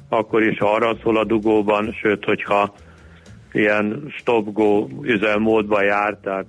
akkor 0.09 0.43
is, 0.43 0.57
ha 0.57 0.73
arra 0.73 0.95
szól 1.03 1.17
a 1.17 1.23
dugóban, 1.23 1.91
sőt, 2.01 2.25
hogyha 2.25 2.73
ilyen 3.53 4.13
stop-go 4.17 4.87
üzemmódba 5.01 5.83
jár, 5.83 6.17
tehát 6.23 6.45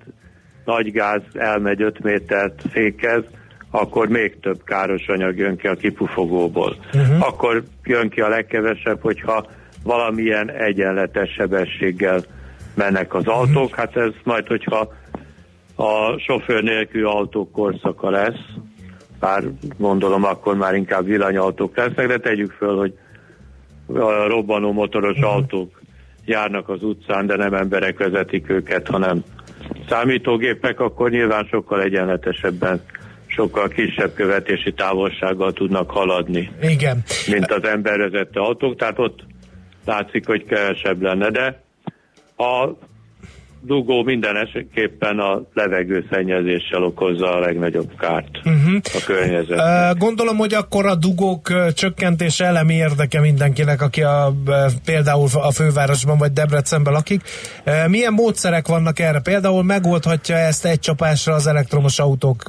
nagy 0.65 0.93
gáz 0.93 1.23
elmegy 1.33 1.83
5 1.83 2.03
métert 2.03 2.63
fékez, 2.71 3.23
akkor 3.71 4.09
még 4.09 4.41
több 4.41 4.65
káros 4.65 5.07
anyag 5.07 5.37
jön 5.37 5.57
ki 5.57 5.67
a 5.67 5.75
kipufogóból. 5.75 6.77
Uh-huh. 6.95 7.27
Akkor 7.27 7.63
jön 7.85 8.09
ki 8.09 8.21
a 8.21 8.29
legkevesebb, 8.29 9.01
hogyha 9.01 9.47
valamilyen 9.83 10.51
egyenletes 10.51 11.31
sebességgel 11.33 12.23
mennek 12.75 13.15
az 13.15 13.27
autók. 13.27 13.75
Hát 13.75 13.97
ez 13.97 14.13
majd, 14.25 14.47
hogyha 14.47 14.93
a 15.77 16.19
sofőr 16.19 16.63
nélkül 16.63 17.07
autók 17.07 17.53
korszaka 17.53 18.11
lesz, 18.11 18.41
bár 19.21 19.43
gondolom 19.79 20.25
akkor 20.25 20.57
már 20.57 20.75
inkább 20.75 21.05
villanyautók 21.05 21.77
lesznek, 21.77 22.07
de 22.07 22.19
tegyük 22.19 22.51
föl, 22.51 22.77
hogy 22.77 22.95
a 23.87 24.27
robbanó 24.29 24.73
motoros 24.73 25.17
uh-huh. 25.17 25.33
autók 25.33 25.83
járnak 26.25 26.69
az 26.69 26.83
utcán, 26.83 27.27
de 27.27 27.37
nem 27.37 27.55
emberek 27.55 27.99
vezetik 27.99 28.51
őket, 28.51 28.89
hanem 28.89 29.25
számítógépek, 29.89 30.81
akkor 30.81 31.11
nyilván 31.11 31.47
sokkal 31.51 31.83
egyenletesebben 31.83 32.81
sokkal 33.27 33.69
kisebb 33.69 34.15
követési 34.15 34.73
távolsággal 34.73 35.53
tudnak 35.53 35.91
haladni. 35.91 36.51
Igen. 36.63 37.03
Mint 37.31 37.53
az 37.53 37.65
embervezette 37.65 38.41
autók, 38.41 38.77
tehát 38.77 38.99
ott 38.99 39.25
látszik, 39.85 40.27
hogy 40.27 40.45
kevesebb 40.45 41.03
lenne, 41.03 41.31
de 41.31 41.63
a 42.37 42.69
dugó 43.67 44.03
minden 44.03 44.37
esetképpen 44.37 45.19
a 45.19 45.43
levegőszennyezéssel 45.53 46.83
okozza 46.83 47.35
a 47.35 47.39
legnagyobb 47.39 47.91
kárt 47.99 48.37
uh-huh. 48.37 48.81
a 48.85 49.05
környezet. 49.07 49.59
Uh, 49.59 49.99
gondolom, 49.99 50.37
hogy 50.37 50.55
akkor 50.55 50.87
a 50.87 50.95
dugók 50.95 51.73
csökkentése 51.75 52.45
elemi 52.45 52.75
érdeke 52.75 53.21
mindenkinek, 53.21 53.83
aki 53.83 54.03
a, 54.03 54.33
például 54.85 55.29
a 55.33 55.51
fővárosban 55.51 56.19
vagy 56.19 56.33
Debrecenben 56.33 56.93
lakik. 56.93 57.23
Milyen 57.89 58.13
módszerek 58.13 58.67
vannak 58.67 58.99
erre? 58.99 59.21
Például 59.21 59.63
megoldhatja 59.63 60.37
ezt 60.37 60.65
egy 60.67 60.79
csapásra 60.79 61.35
az 61.35 61.47
elektromos 61.47 61.99
autók 61.99 62.43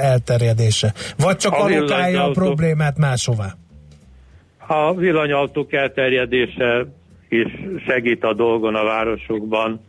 elterjedése? 0.00 0.92
Vagy 1.18 1.36
csak 1.36 1.52
a 1.52 1.64
alokálja 1.64 2.24
a 2.24 2.30
problémát 2.30 2.98
máshová? 2.98 3.54
A 4.66 4.94
villanyautók 4.94 5.72
elterjedése 5.72 6.86
is 7.28 7.46
segít 7.86 8.24
a 8.24 8.34
dolgon 8.34 8.74
a 8.74 8.84
városokban, 8.84 9.80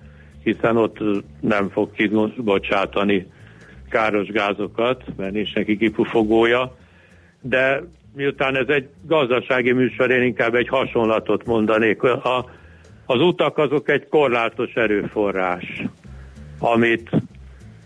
hiszen 0.43 0.77
ott 0.77 0.97
nem 1.41 1.69
fog 1.69 1.91
kibocsátani 1.91 3.27
káros 3.89 4.27
gázokat, 4.27 5.03
mert 5.17 5.33
nincs 5.33 5.53
neki 5.53 5.77
kipufogója, 5.77 6.75
de 7.41 7.83
miután 8.15 8.57
ez 8.57 8.67
egy 8.67 8.89
gazdasági 9.05 9.71
műsor, 9.71 10.11
én 10.11 10.23
inkább 10.23 10.55
egy 10.55 10.67
hasonlatot 10.67 11.45
mondanék. 11.45 12.03
A, 12.03 12.45
az 13.05 13.21
utak 13.21 13.57
azok 13.57 13.89
egy 13.89 14.07
korlátos 14.07 14.73
erőforrás, 14.73 15.83
amit, 16.59 17.09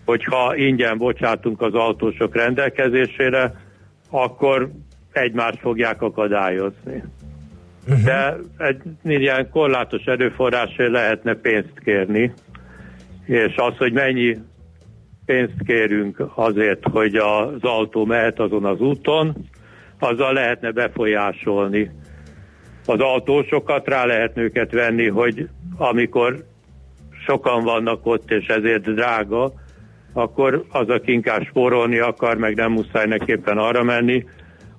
hogyha 0.04 0.56
ingyen 0.56 0.98
bocsátunk 0.98 1.60
az 1.62 1.74
autósok 1.74 2.34
rendelkezésére, 2.34 3.54
akkor 4.10 4.70
egymást 5.12 5.58
fogják 5.58 6.02
akadályozni. 6.02 7.02
Uh-huh. 7.88 8.04
De 8.04 8.36
egy 8.58 8.80
ilyen 9.04 9.50
korlátos 9.50 10.04
erőforrásért 10.04 10.90
lehetne 10.90 11.34
pénzt 11.34 11.72
kérni, 11.84 12.32
és 13.28 13.54
az, 13.56 13.76
hogy 13.76 13.92
mennyi 13.92 14.36
pénzt 15.24 15.62
kérünk 15.66 16.24
azért, 16.34 16.84
hogy 16.90 17.14
az 17.16 17.60
autó 17.60 18.04
mehet 18.04 18.38
azon 18.40 18.64
az 18.64 18.80
úton, 18.80 19.36
azzal 19.98 20.32
lehetne 20.32 20.70
befolyásolni 20.70 21.90
az 22.86 23.00
autósokat, 23.00 23.88
rá 23.88 24.04
lehet 24.04 24.36
őket 24.36 24.72
venni, 24.72 25.08
hogy 25.08 25.48
amikor 25.76 26.44
sokan 27.26 27.64
vannak 27.64 28.06
ott, 28.06 28.30
és 28.30 28.46
ezért 28.46 28.94
drága, 28.94 29.52
akkor 30.12 30.64
az, 30.70 30.88
aki 30.88 31.12
inkább 31.12 31.42
spórolni 31.42 31.98
akar, 31.98 32.36
meg 32.36 32.54
nem 32.54 32.72
muszáj 32.72 33.06
neképpen 33.06 33.58
arra 33.58 33.82
menni, 33.82 34.24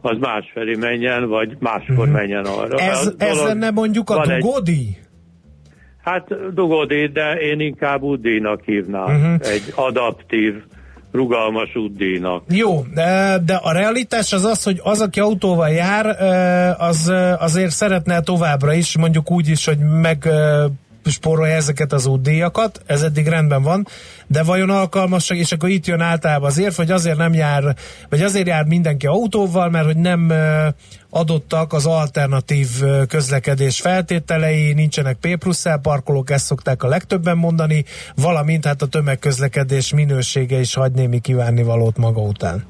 az 0.02 0.18
másfelé 0.20 0.76
menjen, 0.76 1.28
vagy 1.28 1.56
máskor 1.60 1.98
uh-huh. 1.98 2.14
menjen 2.14 2.46
arra. 2.46 2.78
Ez, 2.78 3.14
ez 3.18 3.44
lenne 3.44 3.72
mondjuk 3.72 4.10
a 4.10 4.28
dugódi? 4.28 4.88
Egy, 4.88 5.09
Hát 6.10 6.54
dugódi, 6.54 7.08
de 7.08 7.34
én 7.34 7.60
inkább 7.60 8.02
útdíjnak 8.02 8.62
hívnám. 8.66 9.04
Uh-huh. 9.04 9.52
Egy 9.52 9.74
adaptív, 9.76 10.54
rugalmas 11.12 11.76
útdíjnak. 11.76 12.44
Jó, 12.48 12.86
de, 12.94 13.38
de 13.46 13.56
a 13.56 13.72
realitás 13.72 14.34
az 14.34 14.46
az, 14.46 14.64
hogy 14.64 14.80
az, 14.84 15.02
aki 15.02 15.20
autóval 15.20 15.70
jár, 15.70 16.06
az 16.80 17.14
azért 17.40 17.72
szeretne 17.72 18.22
továbbra 18.22 18.74
is, 18.74 18.98
mondjuk 18.98 19.32
úgy 19.32 19.48
is, 19.48 19.66
hogy 19.66 19.78
meg 20.02 20.28
spórolja 21.10 21.56
ezeket 21.56 21.94
az 21.94 22.06
útdíjakat, 22.06 22.82
ez 22.86 23.02
eddig 23.02 23.28
rendben 23.28 23.64
van, 23.64 23.88
de 24.28 24.44
vajon 24.44 24.70
alkalmasság, 24.70 25.38
és 25.38 25.52
akkor 25.52 25.70
itt 25.70 25.86
jön 25.86 26.02
általában 26.02 26.50
az 26.50 26.60
érv, 26.60 26.74
hogy 26.74 26.92
azért 26.92 27.18
nem 27.18 27.34
jár, 27.34 27.76
vagy 28.10 28.22
azért 28.22 28.48
jár 28.48 28.66
mindenki 28.66 29.08
autóval, 29.08 29.70
mert 29.70 29.86
hogy 29.86 29.98
nem 29.98 30.34
adottak 31.10 31.74
az 31.74 31.86
alternatív 31.86 32.68
közlekedés 33.08 33.82
feltételei, 33.82 34.74
nincsenek 34.74 35.18
P 35.22 35.38
plusz 35.38 35.66
parkolók, 35.82 36.30
ezt 36.30 36.46
szokták 36.46 36.84
a 36.84 36.88
legtöbben 36.88 37.38
mondani, 37.38 37.84
valamint 38.16 38.66
hát 38.66 38.82
a 38.82 38.88
tömegközlekedés 38.88 39.94
minősége 39.94 40.60
is 40.60 40.74
hagy 40.74 40.92
némi 40.92 41.20
kívánnivalót 41.20 41.98
maga 41.98 42.22
után. 42.22 42.64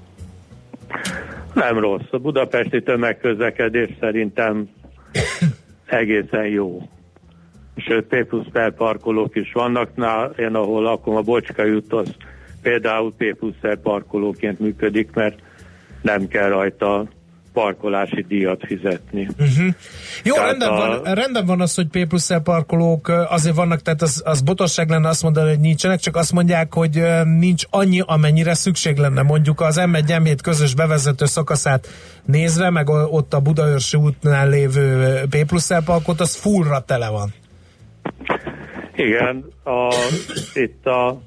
Nem 1.53 1.79
rossz. 1.79 2.11
A 2.11 2.17
budapesti 2.17 2.83
tömegközlekedés 2.83 3.89
szerintem 3.99 4.69
egészen 5.85 6.45
jó 6.45 6.81
sőt 7.79 8.05
P 8.05 8.27
plusz 8.27 8.71
parkolók 8.75 9.35
is 9.35 9.51
vannak, 9.51 9.95
nál, 9.95 10.33
én 10.37 10.55
ahol 10.55 10.81
lakom 10.81 11.15
a 11.15 11.21
Bocska 11.21 11.65
út, 11.65 11.93
az 11.93 12.15
például 12.61 13.13
P 13.17 13.35
plusz 13.37 13.77
parkolóként 13.83 14.59
működik, 14.59 15.11
mert 15.13 15.39
nem 16.01 16.27
kell 16.27 16.49
rajta 16.49 17.07
parkolási 17.53 18.25
díjat 18.27 18.65
fizetni. 18.65 19.27
Uh-huh. 19.39 19.73
Jó, 20.23 20.35
rendben, 20.35 20.69
a... 20.69 20.75
van, 20.75 21.13
rendben 21.13 21.45
van 21.45 21.61
az, 21.61 21.75
hogy 21.75 21.87
P 21.87 22.07
plusz 22.07 22.31
parkolók 22.43 23.07
azért 23.29 23.55
vannak, 23.55 23.81
tehát 23.81 24.01
az, 24.01 24.21
az 24.25 24.41
botosság 24.41 24.89
lenne 24.89 25.07
azt 25.07 25.23
mondani, 25.23 25.49
hogy 25.49 25.59
nincsenek, 25.59 25.99
csak 25.99 26.15
azt 26.15 26.31
mondják, 26.31 26.73
hogy 26.73 27.03
nincs 27.23 27.63
annyi, 27.69 28.01
amennyire 28.05 28.53
szükség 28.53 28.97
lenne. 28.97 29.21
Mondjuk 29.21 29.61
az 29.61 29.79
M1 29.79 30.23
m 30.23 30.27
közös 30.43 30.75
bevezető 30.75 31.25
szakaszát 31.25 31.87
nézve, 32.25 32.69
meg 32.69 32.89
ott 32.89 33.33
a 33.33 33.39
Budaörsi 33.39 33.97
útnál 33.97 34.49
lévő 34.49 35.19
P 35.29 35.45
plusz 35.45 35.71
parkot, 35.85 36.19
az 36.19 36.35
fullra 36.35 36.79
tele 36.79 37.09
van. 37.09 37.33
Igen, 38.95 39.45
a, 39.63 39.93
itt 40.53 40.85
a, 40.85 41.21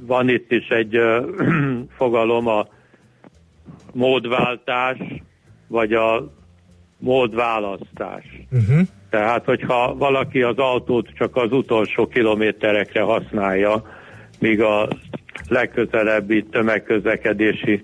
van 0.00 0.28
itt 0.28 0.52
is 0.52 0.68
egy 0.68 0.98
uh, 0.98 1.28
fogalom, 1.98 2.46
a 2.46 2.66
módváltás, 3.92 4.96
vagy 5.66 5.92
a 5.92 6.32
módválasztás. 6.98 8.24
Uh-huh. 8.50 8.80
Tehát, 9.10 9.44
hogyha 9.44 9.94
valaki 9.96 10.42
az 10.42 10.56
autót 10.56 11.08
csak 11.14 11.36
az 11.36 11.52
utolsó 11.52 12.06
kilométerekre 12.06 13.00
használja, 13.02 13.82
míg 14.38 14.62
a 14.62 14.88
legközelebbi 15.48 16.44
tömegközlekedési 16.44 17.82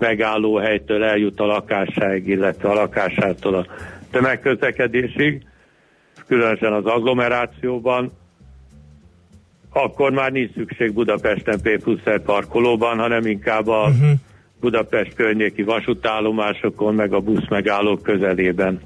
megállóhelytől 0.00 1.04
eljut 1.04 1.40
a 1.40 1.44
lakásáig, 1.44 2.28
illetve 2.28 2.68
a 2.68 2.74
lakásától 2.74 3.54
a 3.54 3.66
tömegközlekedésig, 4.10 5.46
különösen 6.26 6.72
az 6.72 6.84
agglomerációban, 6.84 8.12
akkor 9.72 10.10
már 10.10 10.32
nincs 10.32 10.52
szükség 10.52 10.92
Budapesten 10.92 11.60
P 11.62 11.80
parkolóban, 12.24 12.98
hanem 12.98 13.26
inkább 13.26 13.68
a 13.68 13.80
uh-huh. 13.80 14.10
Budapest 14.60 15.14
környéki 15.14 15.62
vasútállomásokon, 15.62 16.94
meg 16.94 17.12
a 17.12 17.20
busz 17.20 17.48
megállók 17.48 18.02
közelében 18.02 18.80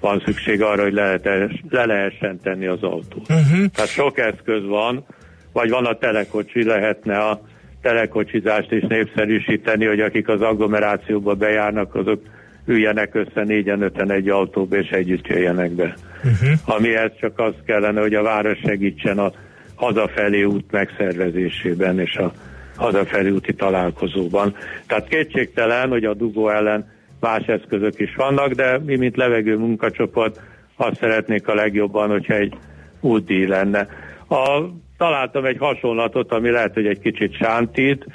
van 0.00 0.22
szükség 0.24 0.62
arra, 0.62 0.82
hogy 0.82 0.92
lehet, 0.92 1.24
le 1.68 1.84
lehessen 1.84 2.40
tenni 2.42 2.66
az 2.66 2.82
autót. 2.82 3.28
Uh-huh. 3.28 3.66
Tehát 3.74 3.90
sok 3.90 4.18
eszköz 4.18 4.66
van, 4.66 5.04
vagy 5.52 5.70
van 5.70 5.84
a 5.84 5.98
telekocsi, 5.98 6.64
lehetne 6.64 7.18
a 7.18 7.40
telekocsizást 7.82 8.72
is 8.72 8.82
népszerűsíteni, 8.88 9.84
hogy 9.84 10.00
akik 10.00 10.28
az 10.28 10.40
agglomerációba 10.40 11.34
bejárnak, 11.34 11.94
azok 11.94 12.20
üljenek 12.66 13.14
össze 13.14 13.42
négyen, 13.44 13.82
öten 13.82 14.10
egy 14.10 14.28
autóba, 14.28 14.76
és 14.76 14.90
együtt 14.90 15.26
jöjjenek 15.26 15.70
be. 15.70 15.94
Uh-huh. 16.26 16.76
Amihez 16.76 17.10
csak 17.20 17.38
az 17.38 17.54
kellene, 17.66 18.00
hogy 18.00 18.14
a 18.14 18.22
város 18.22 18.58
segítsen 18.58 19.18
a 19.18 19.32
hazafelé 19.74 20.42
út 20.42 20.70
megszervezésében 20.70 21.98
és 21.98 22.16
a 22.16 22.32
hazafelé 22.76 23.30
úti 23.30 23.54
találkozóban. 23.54 24.54
Tehát 24.86 25.08
kétségtelen, 25.08 25.88
hogy 25.88 26.04
a 26.04 26.14
dugó 26.14 26.48
ellen 26.48 26.92
más 27.20 27.46
eszközök 27.46 27.98
is 27.98 28.14
vannak, 28.14 28.52
de 28.52 28.78
mi, 28.78 28.96
mint 28.96 29.16
levegő 29.16 29.56
munkacsoport, 29.56 30.40
azt 30.76 30.98
szeretnék 30.98 31.48
a 31.48 31.54
legjobban, 31.54 32.08
hogyha 32.08 32.34
egy 32.34 32.54
útdíj 33.00 33.46
lenne. 33.46 33.88
A, 34.28 34.60
találtam 34.96 35.44
egy 35.44 35.58
hasonlatot, 35.58 36.32
ami 36.32 36.50
lehet, 36.50 36.74
hogy 36.74 36.86
egy 36.86 37.00
kicsit 37.00 37.36
sántít, 37.36 38.06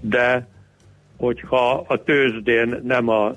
de 0.00 0.48
hogyha 1.16 1.84
a 1.88 2.02
tőzsdén 2.02 2.80
nem 2.84 3.08
a 3.08 3.32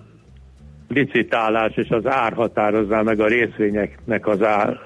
licitálás 0.93 1.75
és 1.75 1.89
az 1.89 2.05
ár 2.05 2.33
határozná 2.33 3.01
meg 3.01 3.19
a 3.19 3.27
részvényeknek 3.27 4.27
az 4.27 4.43
ár, 4.43 4.79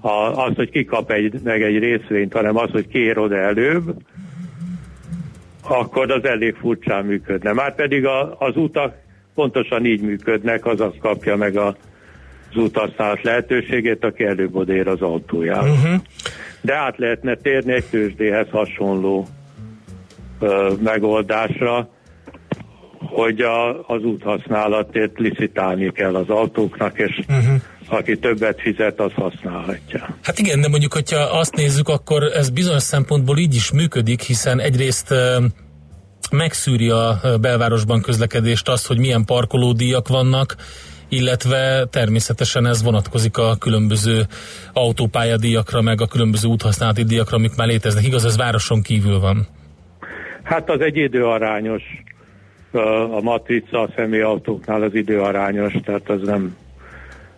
a, 0.00 0.10
az, 0.44 0.54
hogy 0.54 0.70
ki 0.70 0.84
kap 0.84 1.10
egy, 1.10 1.40
meg 1.44 1.62
egy 1.62 1.78
részvényt, 1.78 2.32
hanem 2.32 2.56
az, 2.56 2.70
hogy 2.70 2.86
kér 2.86 3.18
oda 3.18 3.36
előbb, 3.36 3.94
akkor 5.62 6.10
az 6.10 6.24
elég 6.24 6.54
furcsán 6.54 7.04
működne. 7.04 7.52
Már 7.52 7.74
pedig 7.74 8.06
a, 8.06 8.36
az 8.38 8.56
utak 8.56 8.94
pontosan 9.34 9.84
így 9.84 10.00
működnek, 10.00 10.66
az 10.66 10.80
az 10.80 10.92
kapja 11.00 11.36
meg 11.36 11.56
a, 11.56 11.66
az 12.50 12.56
úthasználat 12.56 13.22
lehetőségét, 13.22 14.04
aki 14.04 14.24
előbb 14.24 14.54
odér 14.54 14.88
az 14.88 15.00
autójával. 15.00 15.70
Uh-huh. 15.70 16.00
De 16.60 16.74
át 16.74 16.98
lehetne 16.98 17.34
térni 17.34 17.72
egy 17.72 17.84
tőzsdéhez 17.90 18.50
hasonló 18.50 19.26
ö, 20.40 20.72
megoldásra, 20.82 21.88
hogy 23.00 23.40
a, 23.40 23.86
az 23.86 24.02
úthasználatért 24.02 25.18
licitálni 25.18 25.92
kell 25.92 26.14
az 26.14 26.28
autóknak, 26.28 26.98
és 26.98 27.20
uh-huh. 27.28 27.60
aki 27.88 28.18
többet 28.18 28.60
fizet, 28.60 29.00
az 29.00 29.12
használhatja. 29.12 30.16
Hát 30.22 30.38
igen, 30.38 30.60
de 30.60 30.68
mondjuk, 30.68 30.92
hogyha 30.92 31.18
azt 31.18 31.54
nézzük, 31.54 31.88
akkor 31.88 32.22
ez 32.22 32.50
bizonyos 32.50 32.82
szempontból 32.82 33.38
így 33.38 33.54
is 33.54 33.72
működik, 33.72 34.20
hiszen 34.20 34.60
egyrészt 34.60 35.14
megszűri 36.30 36.90
a 36.90 37.20
belvárosban 37.40 38.00
közlekedést 38.00 38.68
azt, 38.68 38.86
hogy 38.86 38.98
milyen 38.98 39.24
parkolódíjak 39.24 40.08
vannak, 40.08 40.56
illetve 41.08 41.86
természetesen 41.90 42.66
ez 42.66 42.82
vonatkozik 42.82 43.38
a 43.38 43.56
különböző 43.56 44.26
autópályadíjakra, 44.72 45.80
meg 45.80 46.00
a 46.00 46.06
különböző 46.06 46.48
úthasználati 46.48 47.04
díjakra, 47.04 47.36
amik 47.36 47.56
már 47.56 47.66
léteznek. 47.66 48.06
Igaz, 48.06 48.24
ez 48.24 48.36
városon 48.36 48.82
kívül 48.82 49.20
van. 49.20 49.46
Hát 50.42 50.70
az 50.70 50.80
egy 50.80 50.96
időarányos, 50.96 51.82
a 52.72 53.20
matrica 53.22 53.80
a 53.80 53.88
személyautóknál 53.96 54.82
az 54.82 54.94
időarányos, 54.94 55.72
tehát 55.84 56.08
az 56.10 56.20
nem, 56.22 56.56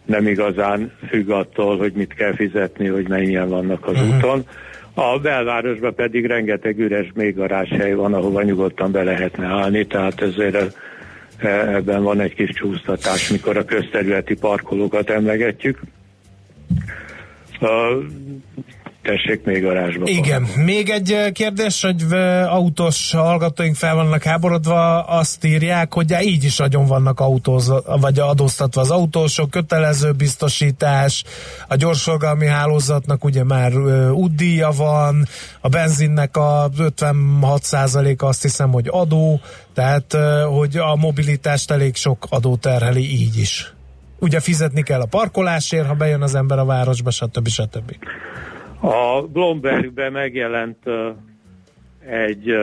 nem 0.05 0.27
igazán 0.27 0.93
függ 1.09 1.31
attól, 1.31 1.79
hogy 1.79 1.93
mit 1.93 2.15
kell 2.15 2.35
fizetni, 2.35 2.87
hogy 2.87 3.09
mennyien 3.09 3.49
vannak 3.49 3.87
az 3.87 3.95
uh-huh. 3.95 4.17
úton. 4.17 4.47
A 4.95 5.19
belvárosban 5.19 5.95
pedig 5.95 6.27
rengeteg 6.27 6.79
üres 6.79 7.11
még 7.15 7.35
garázshely 7.35 7.93
van, 7.95 8.15
ahova 8.15 8.43
nyugodtan 8.43 8.93
be 8.93 9.03
lehetne 9.03 9.47
állni, 9.47 9.87
tehát 9.87 10.21
ezért 10.21 10.77
ebben 11.39 12.03
van 12.03 12.21
egy 12.21 12.35
kis 12.35 12.51
csúsztatás, 12.51 13.29
mikor 13.29 13.57
a 13.57 13.65
közterületi 13.65 14.35
parkolókat 14.35 15.11
emlegetjük. 15.11 15.81
Tessék 19.03 19.45
még 19.45 19.63
garázsba. 19.63 20.09
Igen, 20.09 20.47
van. 20.55 20.65
még 20.65 20.91
egy 20.91 21.33
kérdés, 21.33 21.83
hogy 21.83 22.13
autós 22.47 23.13
hallgatóink 23.13 23.75
fel 23.75 23.95
vannak 23.95 24.23
háborodva, 24.23 25.03
azt 25.03 25.45
írják, 25.45 25.95
hogy 25.95 26.17
így 26.23 26.45
is 26.45 26.57
nagyon 26.57 26.87
vannak 26.87 27.21
autóz, 27.21 27.73
vagy 28.01 28.19
adóztatva 28.19 28.81
az 28.81 28.91
autósok, 28.91 29.51
kötelező 29.51 30.13
biztosítás, 30.13 31.25
a 31.69 31.77
gyorsorgalmi 31.77 32.47
hálózatnak 32.47 33.25
ugye 33.25 33.45
már 33.45 33.77
útdíja 34.11 34.71
van, 34.71 35.27
a 35.61 35.69
benzinnek 35.69 36.37
a 36.37 36.69
56% 36.79 38.19
azt 38.19 38.43
hiszem, 38.43 38.71
hogy 38.71 38.87
adó, 38.91 39.41
tehát 39.75 40.17
hogy 40.49 40.77
a 40.77 40.97
mobilitást 40.97 41.71
elég 41.71 41.97
sok 41.97 42.27
adó 42.29 42.57
terheli 42.57 43.21
így 43.21 43.39
is. 43.39 43.73
Ugye 44.19 44.41
fizetni 44.41 44.83
kell 44.83 45.01
a 45.01 45.07
parkolásért, 45.07 45.87
ha 45.87 45.95
bejön 45.95 46.23
az 46.23 46.35
ember 46.35 46.59
a 46.59 46.65
városba, 46.65 47.11
stb. 47.11 47.49
stb. 47.49 47.97
A 48.85 49.23
Bloombergben 49.23 50.13
megjelent 50.13 50.79
egy 52.07 52.55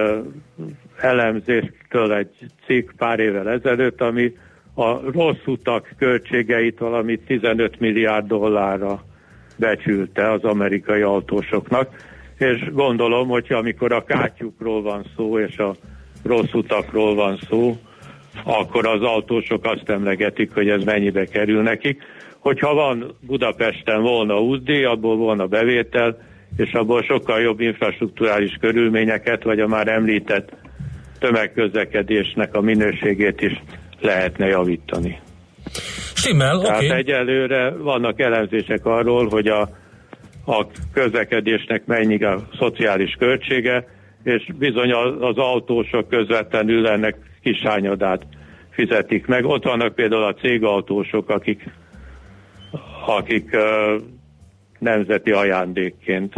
elemzéstől 0.98 2.14
egy 2.14 2.36
cikk 2.66 2.90
pár 2.98 3.20
évvel 3.20 3.50
ezelőtt, 3.50 4.02
ami 4.02 4.34
a 4.74 5.12
rossz 5.12 5.46
utak 5.46 5.94
költségeit 5.98 6.80
valami 6.80 7.20
15 7.20 7.80
milliárd 7.80 8.28
dollárra 8.28 9.04
becsülte 9.56 10.32
az 10.32 10.44
amerikai 10.44 11.02
autósoknak, 11.02 11.96
és 12.38 12.72
gondolom, 12.72 13.28
hogyha 13.28 13.58
amikor 13.58 13.92
a 13.92 14.04
kátyukról 14.04 14.82
van 14.82 15.06
szó, 15.16 15.40
és 15.40 15.58
a 15.58 15.76
rossz 16.24 16.54
utakról 16.54 17.16
van 17.16 17.40
szó, 17.50 17.78
akkor 18.44 18.88
az 18.88 19.02
autósok 19.02 19.66
azt 19.66 19.90
emlegetik, 19.90 20.54
hogy 20.54 20.70
ez 20.70 20.84
mennyibe 20.84 21.26
kerül 21.26 21.62
nekik 21.62 22.04
hogyha 22.40 22.74
van 22.74 23.18
Budapesten 23.22 24.02
volna 24.02 24.42
útdíj, 24.42 24.84
abból 24.84 25.18
volna 25.18 25.48
bevétel, 25.48 26.18
és 26.58 26.72
abból 26.72 27.04
sokkal 27.04 27.42
jobb 27.42 27.60
infrastruktúrális 27.60 28.58
körülményeket, 28.60 29.44
vagy 29.44 29.60
a 29.60 29.68
már 29.68 29.88
említett 29.88 30.54
tömegközlekedésnek 31.20 32.56
a 32.56 32.62
minőségét 32.62 33.42
is 33.42 33.62
lehetne 34.00 34.46
javítani. 34.46 35.20
Stimmel, 36.16 36.60
Tehát 36.60 36.84
okay. 36.84 36.98
egyelőre 36.98 37.70
vannak 37.70 38.20
elemzések 38.20 38.86
arról, 38.86 39.28
hogy 39.28 39.48
a, 39.48 39.62
a 40.46 40.66
közlekedésnek 40.94 41.86
mennyi 41.86 42.24
a 42.24 42.48
szociális 42.60 43.16
költsége, 43.20 43.88
és 44.24 44.46
bizony 44.58 44.92
az, 44.92 45.14
az 45.20 45.38
autósok 45.38 46.10
közvetlenül 46.10 46.88
ennek 46.88 47.16
kisányodát 47.44 48.26
fizetik 48.70 49.26
meg. 49.26 49.46
Ott 49.46 49.64
vannak 49.64 49.96
például 49.96 50.24
a 50.24 50.34
cégautósok, 50.34 51.30
akik 51.30 51.64
akik 53.16 53.56
nemzeti 54.80 55.32
ajándékként 55.32 56.34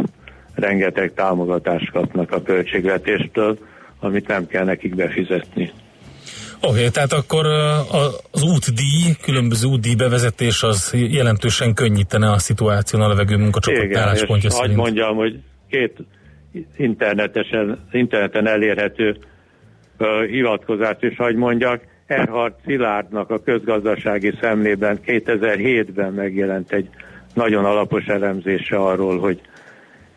rengeteg 0.54 1.12
támogatást 1.14 1.90
kapnak 1.90 2.32
a 2.32 2.42
költségvetéstől, 2.42 3.58
amit 4.00 4.28
nem 4.28 4.46
kell 4.46 4.64
nekik 4.64 4.94
befizetni. 4.94 5.72
Oké, 6.60 6.78
okay, 6.78 6.90
tehát 6.90 7.12
akkor 7.12 7.46
az 8.30 8.42
útdíj, 8.42 9.14
különböző 9.22 9.68
útdíj 9.68 9.94
bevezetés 9.94 10.62
az 10.62 10.94
jelentősen 10.94 11.74
könnyítene 11.74 12.30
a 12.30 12.38
szituáción 12.38 13.02
a 13.02 13.08
levegő 13.08 13.36
munkacsoport 13.36 13.96
álláspontja 13.96 14.50
szerint. 14.50 14.76
mondjam, 14.76 15.16
hogy 15.16 15.38
két 15.70 15.96
internetesen, 16.76 17.88
interneten 17.92 18.46
elérhető 18.46 19.16
uh, 19.98 20.26
hivatkozást 20.26 21.02
is, 21.02 21.16
hogy 21.16 21.34
mondjak, 21.34 21.80
Erhard 22.12 22.54
Szilárdnak 22.64 23.30
a 23.30 23.42
közgazdasági 23.42 24.32
szemlében 24.40 24.98
2007-ben 25.06 26.12
megjelent 26.12 26.72
egy 26.72 26.88
nagyon 27.34 27.64
alapos 27.64 28.04
elemzése 28.04 28.76
arról, 28.76 29.18
hogy 29.18 29.40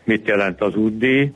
mit 0.04 0.28
jelent 0.28 0.62
az 0.62 0.76
útdíj, 0.76 1.32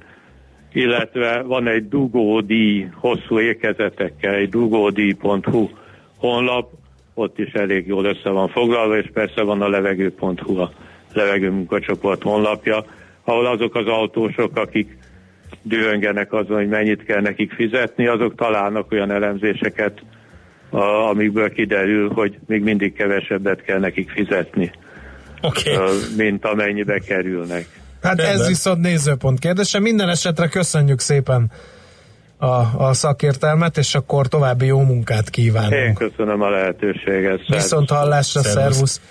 illetve 0.73 1.41
van 1.41 1.67
egy 1.67 1.87
dugódíj 1.87 2.87
hosszú 2.93 3.39
ékezetekkel, 3.39 4.33
egy 4.33 4.49
dugódíj.hu 4.49 5.69
honlap, 6.17 6.71
ott 7.13 7.39
is 7.39 7.51
elég 7.51 7.87
jól 7.87 8.05
össze 8.05 8.29
van 8.29 8.47
foglalva, 8.47 8.97
és 8.97 9.09
persze 9.13 9.41
van 9.41 9.61
a 9.61 9.69
levegő.hu, 9.69 10.57
a 10.57 10.71
levegő 11.13 11.49
munkacsoport 11.49 12.23
honlapja, 12.23 12.85
ahol 13.23 13.45
azok 13.45 13.75
az 13.75 13.87
autósok, 13.87 14.57
akik 14.57 14.97
dühöngenek 15.61 16.33
azon, 16.33 16.57
hogy 16.57 16.67
mennyit 16.67 17.03
kell 17.03 17.21
nekik 17.21 17.51
fizetni, 17.51 18.07
azok 18.07 18.35
találnak 18.35 18.91
olyan 18.91 19.11
elemzéseket, 19.11 20.01
amikből 21.09 21.53
kiderül, 21.53 22.09
hogy 22.09 22.37
még 22.47 22.63
mindig 22.63 22.93
kevesebbet 22.93 23.61
kell 23.61 23.79
nekik 23.79 24.09
fizetni, 24.09 24.71
okay. 25.41 25.75
mint 26.17 26.45
amennyibe 26.45 26.99
kerülnek. 26.99 27.67
Hát 28.01 28.19
ez 28.19 28.47
viszont 28.47 28.81
nézőpont 28.81 29.39
kérdése. 29.39 29.79
Minden 29.79 30.09
esetre 30.09 30.47
köszönjük 30.47 30.99
szépen 30.99 31.51
a, 32.37 32.85
a 32.87 32.93
szakértelmet, 32.93 33.77
és 33.77 33.95
akkor 33.95 34.27
további 34.27 34.65
jó 34.65 34.81
munkát 34.81 35.29
kívánunk. 35.29 35.73
Én 35.73 35.93
köszönöm 35.93 36.41
a 36.41 36.49
lehetőséget. 36.49 37.39
Viszont 37.47 37.89
hallásra, 37.89 38.41
szervusz. 38.41 38.73
szervusz. 38.73 39.01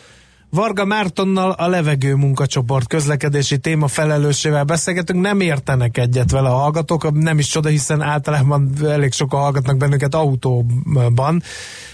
Varga 0.51 0.85
Mártonnal 0.85 1.51
a 1.51 1.69
levegő 1.69 2.15
munkacsoport 2.15 2.87
közlekedési 2.87 3.59
téma 3.59 3.89
felelősével 3.89 4.65
beszélgetünk, 4.65 5.21
nem 5.21 5.41
értenek 5.41 5.99
egyet 5.99 6.31
vele 6.31 6.49
a 6.49 6.57
hallgatók, 6.57 7.13
nem 7.13 7.39
is 7.39 7.47
csoda, 7.47 7.69
hiszen 7.69 8.03
általában 8.03 8.73
elég 8.85 9.13
sokan 9.13 9.41
hallgatnak 9.41 9.77
bennünket 9.77 10.15
autóban. 10.15 11.43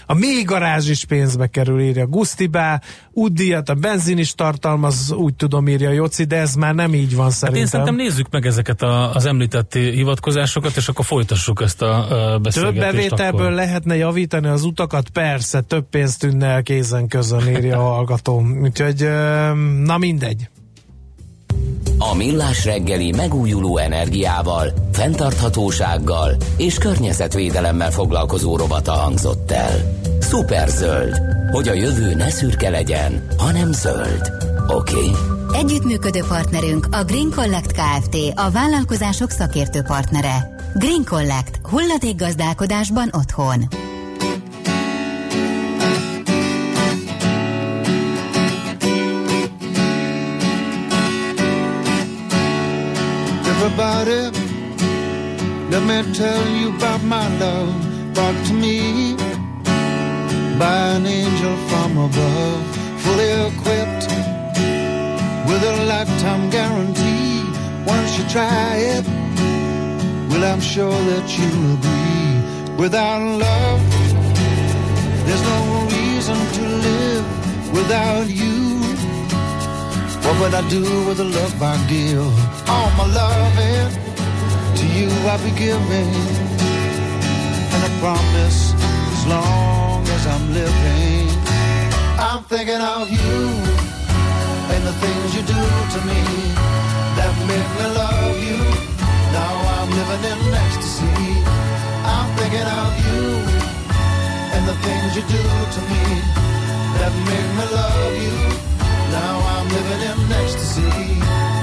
A 0.05 0.13
mély 0.13 0.43
garázs 0.43 0.89
is 0.89 1.05
pénzbe 1.05 1.47
kerül, 1.47 1.81
írja 1.81 2.05
Gusztibá, 2.07 2.81
útdíjat 3.11 3.69
a 3.69 3.73
benzin 3.73 4.17
is 4.17 4.33
tartalmaz, 4.33 5.11
úgy 5.11 5.33
tudom, 5.35 5.67
írja 5.67 5.89
Joci, 5.91 6.23
de 6.23 6.35
ez 6.35 6.53
már 6.55 6.75
nem 6.75 6.93
így 6.93 7.15
van 7.15 7.25
Hát 7.25 7.33
szerintem. 7.33 7.63
én 7.63 7.69
szerintem 7.69 7.95
nézzük 7.95 8.29
meg 8.31 8.45
ezeket 8.45 8.81
a, 8.81 9.13
az 9.13 9.25
említett 9.25 9.73
hivatkozásokat, 9.73 10.75
és 10.75 10.87
akkor 10.87 11.05
folytassuk 11.05 11.61
ezt 11.61 11.81
a, 11.81 11.95
a 11.97 12.31
Több 12.31 12.41
beszélgetést. 12.41 12.79
bevételből 12.91 13.41
akkor. 13.41 13.51
lehetne 13.51 13.95
javítani 13.95 14.47
az 14.47 14.63
utakat? 14.63 15.09
Persze, 15.09 15.61
több 15.61 15.89
pénzt 15.89 16.19
tűnne 16.19 16.47
el 16.47 16.63
kézen 16.63 17.07
közön, 17.07 17.47
írja 17.47 17.77
a 17.77 17.93
hallgató. 17.93 18.43
Úgyhogy, 18.61 19.09
na 19.83 19.97
mindegy. 19.97 20.49
A 21.97 22.15
Millás 22.15 22.65
reggeli 22.65 23.11
megújuló 23.11 23.77
energiával, 23.77 24.73
fenntarthatósággal 24.91 26.35
és 26.57 26.77
környezetvédelemmel 26.77 27.91
foglalkozó 27.91 28.57
rovata 28.57 28.91
hangzott 28.91 29.51
el. 29.51 29.99
Superzöld, 30.21 31.21
hogy 31.51 31.67
a 31.67 31.73
jövő 31.73 32.13
ne 32.13 32.29
szürke 32.29 32.69
legyen, 32.69 33.27
hanem 33.37 33.71
zöld. 33.71 34.31
Oké? 34.67 34.95
Okay? 34.95 35.11
Együttműködő 35.53 36.23
partnerünk 36.27 36.87
a 36.91 37.03
Green 37.03 37.31
Collect 37.35 37.71
Kft. 37.71 38.17
A 38.35 38.51
vállalkozások 38.51 39.29
szakértő 39.29 39.81
partnere. 39.81 40.55
Green 40.75 41.03
Collect. 41.05 41.59
Hulladék 41.63 42.15
gazdálkodásban 42.15 43.09
otthon. 53.67 54.07
it. 54.07 54.33
let 55.71 55.83
me 55.83 56.13
tell 56.13 56.47
you 56.49 56.69
about 56.75 57.03
my 57.03 57.27
love 57.39 57.73
brought 58.13 58.45
to 58.47 58.53
me 58.53 59.15
by 60.59 60.77
an 60.95 61.05
angel 61.05 61.55
from 61.67 61.97
above, 61.97 62.61
fully 63.03 63.31
equipped 63.47 64.07
with 65.47 65.61
a 65.63 65.85
lifetime 65.85 66.49
guarantee. 66.49 67.43
Once 67.85 68.17
you 68.17 68.23
try 68.29 68.75
it, 68.77 69.05
well, 70.29 70.43
I'm 70.51 70.61
sure 70.61 70.97
that 71.11 71.27
you 71.37 71.47
will 71.57 71.73
agree. 71.79 72.75
Without 72.83 73.21
love, 73.45 73.81
there's 75.25 75.45
no 75.53 75.59
reason 75.97 76.37
to 76.57 76.63
live 76.87 77.27
without 77.73 78.29
you. 78.29 78.79
What 80.23 80.39
would 80.39 80.53
I 80.53 80.69
do 80.69 80.83
with 81.07 81.17
the 81.17 81.25
love 81.25 81.61
I 81.61 81.75
give? 81.87 82.44
All 82.67 82.89
my 82.97 83.05
loving 83.05 83.91
to 84.77 84.85
you 84.97 85.09
I'll 85.29 85.37
be 85.43 85.51
giving. 85.51 86.11
And 87.73 87.81
I 87.87 87.91
promise 88.01 88.73
as 89.13 89.25
long 89.27 90.01
as 90.07 90.23
I'm 90.25 90.45
living, 90.53 91.29
I'm 92.17 92.43
thinking 92.45 92.81
of 92.81 93.09
you 93.09 93.37
and 94.73 94.81
the 94.89 94.95
things 95.03 95.35
you 95.35 95.43
do 95.45 95.61
to 95.93 95.99
me 96.09 96.21
that 97.17 97.33
make 97.49 97.69
me 97.77 97.87
love 98.01 98.37
you. 98.49 98.59
Now 99.31 99.53
I'm 99.75 99.89
living 99.99 100.23
in 100.31 100.53
ecstasy. 100.65 101.45
I'm 102.13 102.27
thinking 102.37 102.67
of 102.81 102.91
you 103.05 103.21
and 104.55 104.63
the 104.67 104.77
things 104.85 105.09
you 105.17 105.23
do 105.37 105.43
to 105.75 105.81
me 105.91 106.05
that 106.97 107.13
make 107.29 107.49
me 107.57 107.65
love 107.77 108.15
you. 108.25 108.37
Now 109.11 109.35
I'm 109.53 109.67
living 109.69 110.01
in 110.11 110.31
ecstasy. 110.41 111.54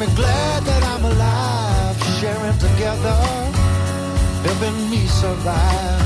Me 0.00 0.06
glad 0.14 0.62
that 0.62 0.82
I'm 0.84 1.04
alive, 1.04 1.96
sharing 2.20 2.58
together, 2.58 3.18
helping 4.46 4.90
me 4.90 5.02
survive. 5.06 6.02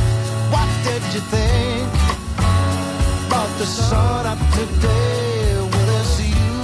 What 0.52 0.70
did 0.86 1.02
you 1.12 1.20
think 1.28 1.88
about 3.26 3.50
the 3.58 3.66
sun 3.66 4.26
up 4.32 4.38
today? 4.56 5.56
Will 5.72 5.90
it's 6.00 6.14
you? 6.24 6.56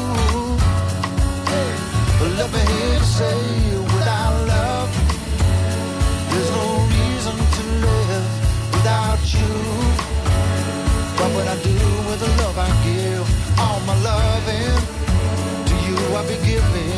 Well, 2.19 2.33
let 2.41 2.49
me 2.55 2.63
hear 2.73 2.93
you 2.97 3.05
say, 3.19 3.39
without 3.93 4.37
love, 4.55 4.91
there's 6.31 6.51
no 6.61 6.69
reason 6.97 7.37
to 7.57 7.63
live 7.85 8.27
without 8.73 9.23
you. 9.37 9.53
What 11.35 11.47
I 11.47 11.57
do 11.63 11.77
with 12.09 12.21
the 12.25 12.31
love 12.41 12.59
I 12.59 12.71
give? 12.87 13.27
All 13.61 13.81
my 13.81 13.97
loving 14.03 14.99
to 15.69 15.75
you 15.87 15.97
I'll 16.17 16.27
be 16.27 16.37
giving. 16.47 16.98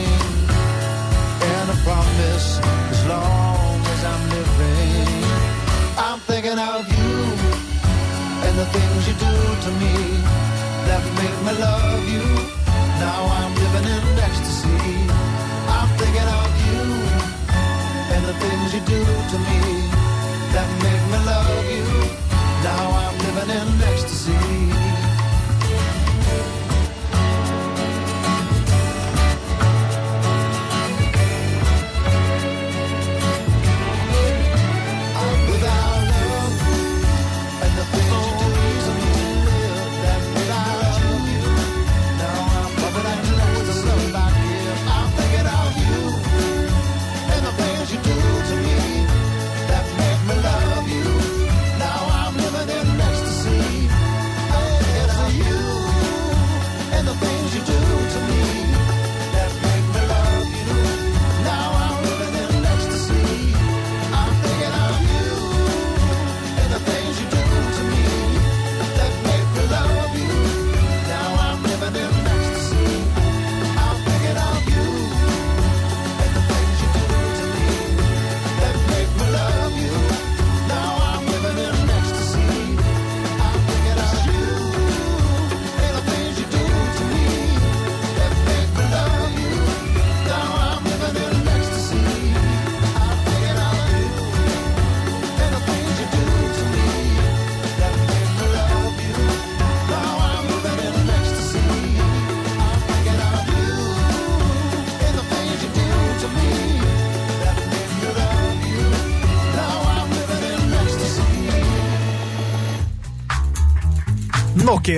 And 8.51 8.59
the 8.59 8.67
things 8.67 9.07
you 9.07 9.15
do 9.15 9.35
to 9.65 9.71
me 9.83 9.95
that 10.89 11.03
make 11.21 11.39
me 11.47 11.53
love 11.67 12.03
you. 12.15 12.27
Now 12.99 13.21
I'm 13.39 13.53
living 13.63 13.87
in 13.97 14.05
ecstasy. 14.27 14.91
I'm 15.77 15.91
thinking 16.01 16.29
of 16.41 16.51
you 16.67 16.83
and 18.15 18.23
the 18.31 18.37
things 18.43 18.69
you 18.75 18.83
do 18.95 19.03
to 19.33 19.37
me 19.49 19.61
that 20.55 20.69
make 20.87 21.05
me 21.13 21.19
love 21.31 21.65
you. 21.77 21.87
Now 22.67 22.85
I'm 23.03 23.17
living 23.25 23.51
in 23.61 23.69
ecstasy. 23.93 25.00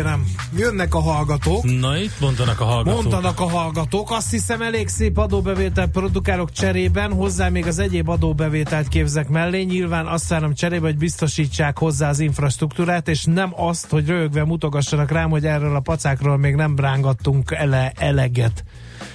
Kérem, 0.02 0.24
jönnek 0.56 0.94
a 0.94 1.00
hallgatók. 1.00 1.64
Na, 1.80 1.96
itt 1.96 2.20
mondanak 2.20 2.60
a 2.60 2.64
hallgatók. 2.64 3.02
Mondanak 3.02 3.40
a 3.40 3.48
hallgatók, 3.48 4.10
azt 4.10 4.30
hiszem 4.30 4.62
elég 4.62 4.88
szép 4.88 5.18
adóbevétel 5.18 5.86
produkálok 5.86 6.52
cserében, 6.52 7.12
hozzá 7.12 7.48
még 7.48 7.66
az 7.66 7.78
egyéb 7.78 8.08
adóbevételt 8.08 8.88
képzek 8.88 9.28
mellé, 9.28 9.62
nyilván 9.62 10.06
azt 10.06 10.28
várom 10.28 10.54
cserébe, 10.54 10.86
hogy 10.86 10.96
biztosítsák 10.96 11.78
hozzá 11.78 12.08
az 12.08 12.20
infrastruktúrát, 12.20 13.08
és 13.08 13.24
nem 13.24 13.52
azt, 13.56 13.90
hogy 13.90 14.06
rögve 14.06 14.44
mutogassanak 14.44 15.10
rám, 15.10 15.30
hogy 15.30 15.46
erről 15.46 15.76
a 15.76 15.80
pacákról 15.80 16.36
még 16.36 16.54
nem 16.54 16.76
rángattunk 16.76 17.50
ele, 17.50 17.92
eleget. 17.96 18.64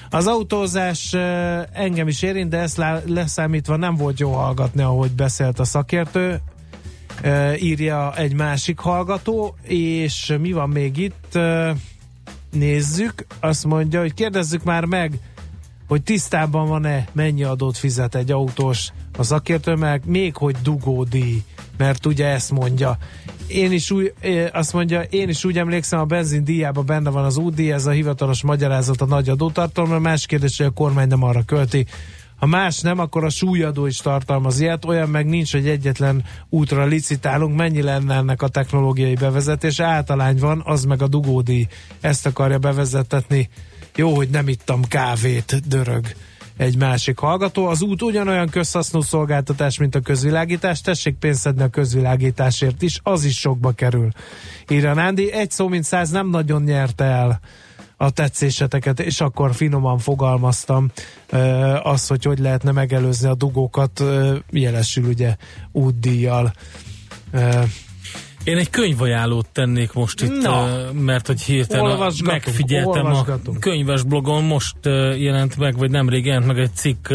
Az 0.10 0.28
autózás 0.28 1.14
engem 1.74 2.08
is 2.08 2.22
érint, 2.22 2.50
de 2.50 2.58
ezt 2.58 2.82
leszámítva 3.06 3.76
nem 3.76 3.96
volt 3.96 4.20
jó 4.20 4.32
hallgatni, 4.32 4.82
ahogy 4.82 5.12
beszélt 5.12 5.60
a 5.60 5.66
szakértő. 5.66 6.42
Írja 7.60 8.16
egy 8.16 8.34
másik 8.34 8.80
hallgató, 8.80 9.56
és 9.64 10.36
mi 10.40 10.52
van 10.52 10.70
még 10.70 10.98
itt? 10.98 11.40
Nézzük, 12.52 13.26
azt 13.40 13.66
mondja, 13.66 14.00
hogy 14.00 14.14
kérdezzük 14.14 14.64
már 14.64 14.86
meg, 14.86 15.20
hogy 15.88 16.04
tisztában 16.04 16.68
van-e, 16.68 17.08
mennyi 17.12 17.44
adót 17.44 17.78
fizet 17.78 18.16
egy 18.16 18.32
autós 18.32 18.92
a 19.18 19.24
szakértő, 19.24 19.74
meg 19.74 20.02
még 20.06 20.36
hogy 20.36 20.56
dugódíj, 20.64 21.44
mert 21.78 22.06
ugye 22.06 22.26
ezt 22.26 22.52
mondja. 22.52 22.98
Én 23.48 23.72
is 23.72 23.92
úgy, 23.92 24.14
azt 24.52 24.74
mondja, 24.74 25.02
én 25.02 25.30
is 25.30 25.46
úgy 25.46 25.58
emlékszem, 25.58 26.00
a 26.00 26.06
benzin 26.06 26.44
díjában 26.44 26.86
benne 26.86 27.10
van 27.10 27.24
az 27.24 27.38
útdíj, 27.38 27.72
ez 27.72 27.86
a 27.86 27.92
hivatalos 27.92 28.44
magyarázat 28.44 29.02
a 29.02 29.06
nagy 29.06 29.30
adótartalomra, 29.30 30.00
más 30.00 30.26
kérdés, 30.26 30.58
hogy 30.58 30.66
a 30.66 30.70
kormány 30.72 31.08
nem 31.08 31.24
arra 31.24 31.44
költi. 31.46 31.86
Ha 32.38 32.46
más 32.46 32.80
nem, 32.80 33.00
akkor 33.00 33.24
a 33.24 33.30
súlyadó 33.30 33.86
is 33.86 33.98
tartalmaz 33.98 34.60
ilyet, 34.60 34.86
olyan 34.86 35.10
meg 35.10 35.26
nincs, 35.26 35.52
hogy 35.52 35.68
egyetlen 35.68 36.24
útra 36.50 36.86
licitálunk, 36.86 37.56
mennyi 37.56 37.82
lenne 37.82 38.16
ennek 38.16 38.42
a 38.42 38.48
technológiai 38.48 39.16
bevezetése, 39.16 39.86
általány 39.86 40.38
van, 40.38 40.62
az 40.66 40.84
meg 40.84 41.02
a 41.02 41.08
dugódíj. 41.08 41.68
Ezt 42.02 42.26
akarja 42.26 42.58
bevezetetni. 42.58 43.50
Jó, 43.96 44.16
hogy 44.16 44.30
nem 44.30 44.48
ittam 44.48 44.84
kávét, 44.84 45.68
dörög 45.68 46.06
egy 46.58 46.78
másik 46.78 47.20
hallgató. 47.20 47.66
Az 47.66 47.82
út 47.82 48.02
ugyanolyan 48.02 48.50
közhasznú 48.50 49.02
szolgáltatás, 49.02 49.78
mint 49.78 49.96
a 49.96 50.00
közvilágítás. 50.00 50.82
Tessék 50.82 51.16
pénzt 51.16 51.40
szedni 51.40 51.64
a 51.64 51.68
közvilágításért 51.68 52.82
is, 52.82 53.00
az 53.04 53.24
is 53.24 53.38
sokba 53.38 53.72
kerül. 53.72 54.10
Írja 54.70 54.94
Nándi, 54.94 55.32
egy 55.32 55.52
szó 55.52 55.68
mint 55.68 55.84
száz 55.84 56.10
nem 56.10 56.30
nagyon 56.30 56.62
nyerte 56.62 57.04
el 57.04 57.40
a 57.98 58.10
tetszéseteket, 58.10 59.00
és 59.00 59.22
akkor 59.22 59.56
finoman 59.56 59.98
fogalmaztam 59.98 60.92
ö, 61.30 61.38
az, 61.84 62.08
hogy 62.08 62.24
hogy 62.24 62.40
lehetne 62.40 62.72
megelőzni 62.72 63.28
a 63.28 63.36
dugókat, 63.36 64.00
ö, 64.00 64.36
jelesül 64.50 65.06
ugye 65.06 65.36
útdíjjal. 65.72 66.54
Ö, 67.32 67.64
Én 68.48 68.58
egy 68.58 68.70
könyvajánlót 68.70 69.48
tennék 69.52 69.94
most 69.94 70.22
itt, 70.22 70.42
Na. 70.42 70.68
mert 70.92 71.28
hogy 71.28 71.42
hirtelen 71.42 71.92
Olvasgatunk, 71.92 72.46
megfigyeltem 72.46 73.06
a 73.06 73.26
könyves 73.60 74.04
blogon, 74.04 74.44
most 74.44 74.76
jelent 75.18 75.58
meg, 75.58 75.78
vagy 75.78 75.92
nemrég 75.92 76.26
jelent 76.26 76.46
meg 76.46 76.60
egy 76.60 76.74
cikk 76.74 77.10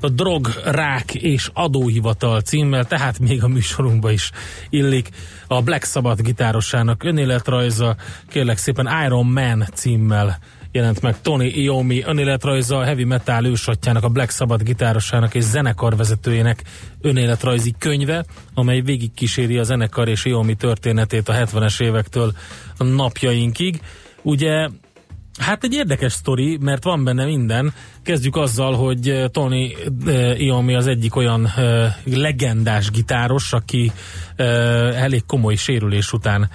a 0.00 0.08
Drog, 0.08 0.48
Rák 0.64 1.14
és 1.14 1.50
Adóhivatal 1.52 2.40
címmel, 2.40 2.84
tehát 2.84 3.18
még 3.18 3.42
a 3.42 3.48
műsorunkba 3.48 4.10
is 4.10 4.30
illik. 4.70 5.08
A 5.46 5.62
Black 5.62 5.84
Sabbath 5.84 6.22
gitárosának 6.22 7.04
önéletrajza, 7.04 7.96
kérlek 8.28 8.56
szépen 8.56 8.88
Iron 9.04 9.26
Man 9.26 9.64
címmel 9.74 10.38
jelent 10.76 11.02
meg 11.02 11.20
Tony 11.20 11.52
Iommi 11.54 12.02
önéletrajza, 12.06 12.78
a 12.78 12.84
heavy 12.84 13.04
metal 13.04 13.44
ősatjának, 13.44 14.04
a 14.04 14.08
Black 14.08 14.30
Sabbath 14.30 14.64
gitárosának 14.64 15.34
és 15.34 15.44
zenekarvezetőjének 15.44 16.62
önéletrajzi 17.00 17.74
könyve, 17.78 18.24
amely 18.54 18.80
végigkíséri 18.80 19.58
a 19.58 19.62
zenekar 19.62 20.08
és 20.08 20.24
Iommi 20.24 20.54
történetét 20.54 21.28
a 21.28 21.32
70-es 21.32 21.82
évektől 21.82 22.32
napjainkig. 22.78 23.80
Ugye 24.22 24.68
Hát 25.38 25.64
egy 25.64 25.72
érdekes 25.72 26.12
sztori, 26.12 26.58
mert 26.60 26.84
van 26.84 27.04
benne 27.04 27.24
minden. 27.24 27.72
Kezdjük 28.02 28.36
azzal, 28.36 28.74
hogy 28.74 29.08
eh, 29.08 29.28
Tony 29.28 29.74
eh, 30.06 30.40
Iommi 30.40 30.74
az 30.74 30.86
egyik 30.86 31.16
olyan 31.16 31.46
eh, 31.46 31.94
legendás 32.04 32.90
gitáros, 32.90 33.52
aki 33.52 33.92
elég 34.96 35.24
komoly 35.26 35.54
sérülés 35.54 36.12
után 36.12 36.50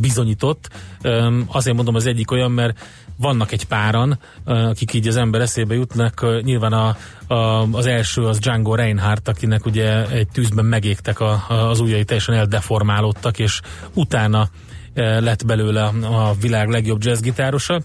bizonyított. 0.00 0.68
Azért 1.46 1.76
mondom 1.76 1.94
az 1.94 2.06
egyik 2.06 2.30
olyan, 2.30 2.50
mert 2.50 2.78
vannak 3.16 3.52
egy 3.52 3.64
páran, 3.64 4.18
akik 4.44 4.92
így 4.92 5.08
az 5.08 5.16
ember 5.16 5.40
eszébe 5.40 5.74
jutnak. 5.74 6.42
Nyilván 6.42 6.72
a, 6.72 6.96
a, 7.34 7.68
az 7.72 7.86
első 7.86 8.22
az 8.22 8.38
Django 8.38 8.74
Reinhardt, 8.74 9.28
akinek 9.28 9.66
ugye 9.66 10.06
egy 10.06 10.28
tűzben 10.28 10.64
megégtek 10.64 11.20
a, 11.20 11.44
az 11.48 11.80
ujjai, 11.80 12.04
teljesen 12.04 12.34
eldeformálódtak, 12.34 13.38
és 13.38 13.60
utána 13.94 14.48
lett 14.94 15.46
belőle 15.46 15.84
a 16.02 16.34
világ 16.40 16.68
legjobb 16.68 17.02
jazzgitárosa. 17.02 17.80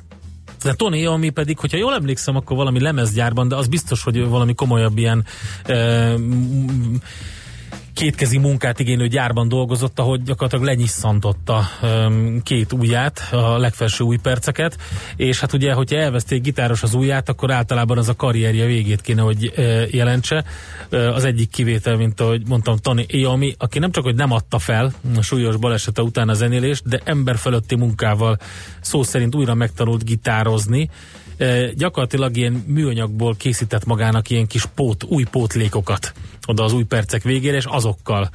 De 0.64 0.74
Tony 0.74 0.94
Iommi 0.94 1.30
pedig, 1.30 1.60
hogyha 1.60 1.78
jól 1.78 1.94
emlékszem, 1.94 2.36
akkor 2.36 2.58
valami 2.58 2.82
lemezgyárban, 2.82 3.48
de 3.48 3.56
az 3.56 3.68
biztos, 3.68 4.04
hogy 4.04 4.28
valami 4.28 4.54
komolyabb 4.54 4.98
ilyen 4.98 5.26
e, 5.66 6.14
kétkezi 7.94 8.38
munkát 8.38 8.80
igénylő 8.80 9.08
gyárban 9.08 9.48
dolgozott, 9.48 10.00
ahogy 10.00 10.24
gyakorlatilag 10.24 10.66
lenyisszantotta 10.66 11.64
két 12.44 12.74
ujját, 12.74 13.28
a 13.32 13.58
legfelső 13.58 14.04
új 14.04 14.18
perceket, 14.18 14.78
és 15.16 15.40
hát 15.40 15.54
ugye, 15.54 15.74
hogyha 15.74 15.98
elveszti 15.98 16.36
egy 16.36 16.42
gitáros 16.42 16.84
az 16.84 16.94
ujját, 16.94 17.30
akkor 17.30 17.52
általában 17.52 17.98
az 17.98 18.10
a 18.10 18.16
karrierje 18.16 18.66
végét 18.66 19.02
kéne, 19.02 19.22
hogy 19.22 19.54
jelentse. 19.92 20.44
Az 20.90 21.24
egyik 21.24 21.50
kivétel, 21.50 21.96
mint 21.96 22.20
ahogy 22.20 22.48
mondtam, 22.48 22.78
Tony 22.78 23.06
Iommi, 23.08 23.56
aki 23.58 23.80
nem 23.80 23.92
csak, 23.92 24.04
hogy 24.04 24.16
nem 24.16 24.32
adta 24.32 24.60
fel 24.60 24.94
a 25.16 25.22
súlyos 25.22 25.56
balesete 25.56 26.02
után 26.02 26.30
a 26.30 26.34
zenélést, 26.34 26.88
de 26.88 27.02
ember 27.04 27.38
fölötti 27.38 27.76
munkával 27.76 28.38
szó 28.82 29.04
szerint 29.04 29.36
újra 29.36 29.54
megtanult 29.54 30.04
gitározni, 30.04 30.90
gyakorlatilag 31.76 32.38
ilyen 32.38 32.64
műanyagból 32.68 33.36
készített 33.36 33.86
magának 33.86 34.30
ilyen 34.30 34.48
kis 34.48 34.66
pót, 34.66 35.04
új 35.04 35.24
pótlékokat 35.24 36.14
oda 36.46 36.64
az 36.64 36.74
új 36.74 36.84
percek 36.84 37.24
végére, 37.24 37.58
és 37.58 37.66
azokkal 37.66 38.30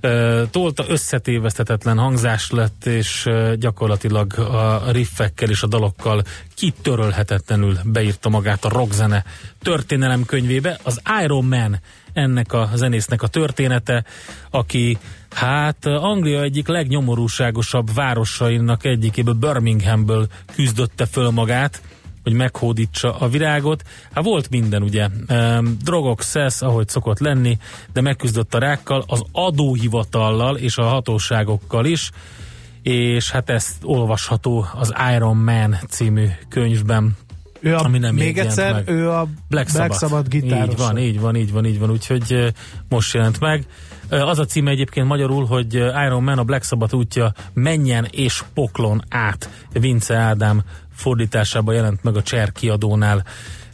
e, 0.00 0.42
tolta, 0.46 0.84
összetévesztetetlen 0.88 1.98
hangzás 1.98 2.50
lett, 2.50 2.86
és 2.86 3.26
e, 3.26 3.54
gyakorlatilag 3.54 4.38
a 4.38 4.90
riffekkel 4.90 5.50
és 5.50 5.62
a 5.62 5.66
dalokkal 5.66 6.22
kitörölhetetlenül 6.54 7.78
beírta 7.84 8.28
magát 8.28 8.64
a 8.64 8.68
rockzene 8.68 9.24
történelem 9.62 10.24
könyvébe. 10.24 10.78
Az 10.82 11.00
Iron 11.22 11.44
Man 11.44 11.80
ennek 12.12 12.52
a 12.52 12.70
zenésznek 12.74 13.22
a 13.22 13.26
története, 13.26 14.04
aki 14.50 14.98
hát 15.30 15.86
Anglia 15.86 16.42
egyik 16.42 16.68
legnyomorúságosabb 16.68 17.94
városainak 17.94 18.84
egyikéből 18.84 19.34
Birminghamből 19.34 20.26
küzdötte 20.54 21.06
föl 21.06 21.30
magát, 21.30 21.80
hogy 22.26 22.34
meghódítsa 22.34 23.16
a 23.18 23.28
virágot. 23.28 23.82
Hát 24.12 24.24
volt 24.24 24.50
minden, 24.50 24.82
ugye. 24.82 25.08
Drogok, 25.82 26.22
szesz, 26.22 26.62
ahogy 26.62 26.88
szokott 26.88 27.18
lenni, 27.18 27.58
de 27.92 28.00
megküzdött 28.00 28.54
a 28.54 28.58
rákkal, 28.58 29.04
az 29.06 29.22
adóhivatallal 29.32 30.56
és 30.56 30.76
a 30.76 30.82
hatóságokkal 30.82 31.84
is, 31.84 32.10
és 32.82 33.30
hát 33.30 33.50
ezt 33.50 33.74
olvasható 33.82 34.66
az 34.74 34.94
Iron 35.14 35.36
Man 35.36 35.76
című 35.88 36.26
könyvben. 36.48 37.16
ő 37.60 37.74
a, 37.74 37.84
Ami 37.84 37.98
nem 37.98 38.14
még 38.14 38.38
egyszer, 38.38 38.72
meg. 38.72 38.88
ő 38.88 39.10
a 39.10 39.26
Black 39.48 39.68
Sabbath. 39.68 39.98
Sabbath 39.98 40.28
gitáros. 40.28 40.68
Így 40.72 40.78
van, 40.78 40.98
így 40.98 41.20
van, 41.20 41.36
így 41.36 41.52
van, 41.52 41.66
így 41.66 41.78
van, 41.78 41.90
úgyhogy 41.90 42.52
most 42.88 43.14
jelent 43.14 43.40
meg. 43.40 43.66
Az 44.08 44.38
a 44.38 44.44
címe 44.44 44.70
egyébként 44.70 45.06
magyarul, 45.06 45.46
hogy 45.46 45.74
Iron 45.74 46.22
Man 46.22 46.38
a 46.38 46.44
Black 46.44 46.64
Sabbath 46.64 46.94
útja 46.94 47.32
menjen 47.52 48.08
és 48.10 48.44
poklon 48.54 49.02
át. 49.08 49.50
Vince 49.72 50.16
Ádám 50.16 50.62
fordításában 50.96 51.74
jelent 51.74 52.02
meg 52.02 52.16
a 52.16 52.22
Cser 52.22 52.52
kiadónál 52.52 53.24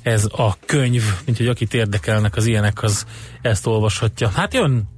ez 0.03 0.25
a 0.25 0.57
könyv, 0.67 1.03
mint 1.25 1.37
hogy 1.37 1.47
akit 1.47 1.75
érdekelnek 1.75 2.37
az 2.37 2.47
ilyenek, 2.47 2.83
az 2.83 3.07
ezt 3.43 3.67
olvashatja. 3.67 4.29
Hát 4.29 4.55
jön 4.55 4.89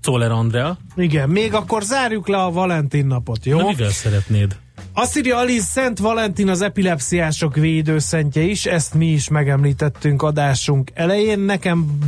Czoller 0.00 0.30
Andrea, 0.30 0.78
Igen, 0.96 1.28
még 1.28 1.54
akkor 1.54 1.82
zárjuk 1.82 2.28
le 2.28 2.42
a 2.42 2.50
Valentin 2.50 3.06
napot, 3.06 3.44
jó? 3.44 3.56
de 3.56 3.64
mivel 3.64 3.90
szeretnéd? 3.90 4.56
Azt 4.92 5.16
írja 5.16 5.36
Alice, 5.36 5.64
Szent 5.64 5.98
Valentin 5.98 6.48
az 6.48 6.62
epilepsziások 6.62 7.54
védőszentje 7.54 8.42
is, 8.42 8.66
ezt 8.66 8.94
mi 8.94 9.06
is 9.06 9.28
megemlítettünk 9.28 10.22
adásunk 10.22 10.90
elején. 10.94 11.38
Nekem 11.38 11.98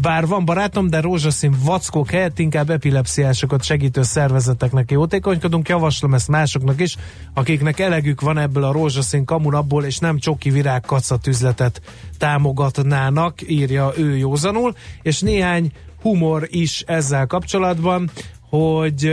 bár 0.00 0.26
van 0.26 0.44
barátom, 0.44 0.90
de 0.90 1.00
rózsaszín 1.00 1.54
vackók 1.64 2.10
helyett 2.10 2.38
inkább 2.38 2.70
epilepsziásokat 2.70 3.62
segítő 3.62 4.02
szervezeteknek 4.02 4.90
jótékonykodunk. 4.90 5.68
Javaslom 5.68 6.14
ezt 6.14 6.28
másoknak 6.28 6.80
is, 6.80 6.96
akiknek 7.34 7.80
elegük 7.80 8.20
van 8.20 8.38
ebből 8.38 8.64
a 8.64 8.72
rózsaszín 8.72 9.24
kamunabból, 9.24 9.84
és 9.84 9.98
nem 9.98 10.18
csoki 10.18 10.50
virág 10.50 10.84
üzletet 11.26 11.80
támogatnának, 12.18 13.50
írja 13.50 13.92
ő 13.96 14.16
józanul, 14.16 14.74
és 15.02 15.20
néhány 15.20 15.72
humor 16.02 16.46
is 16.50 16.80
ezzel 16.86 17.26
kapcsolatban, 17.26 18.10
hogy 18.48 19.10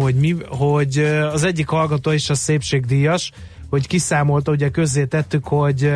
hogy, 0.00 0.14
mi, 0.14 0.36
hogy 0.48 0.98
az 1.32 1.44
egyik 1.44 1.68
hallgató 1.68 2.10
is 2.10 2.30
a 2.30 2.34
szépségdíjas, 2.34 3.30
hogy 3.70 3.86
kiszámolta, 3.86 4.52
ugye 4.52 4.68
közzé 4.68 5.04
tettük, 5.04 5.46
hogy, 5.46 5.92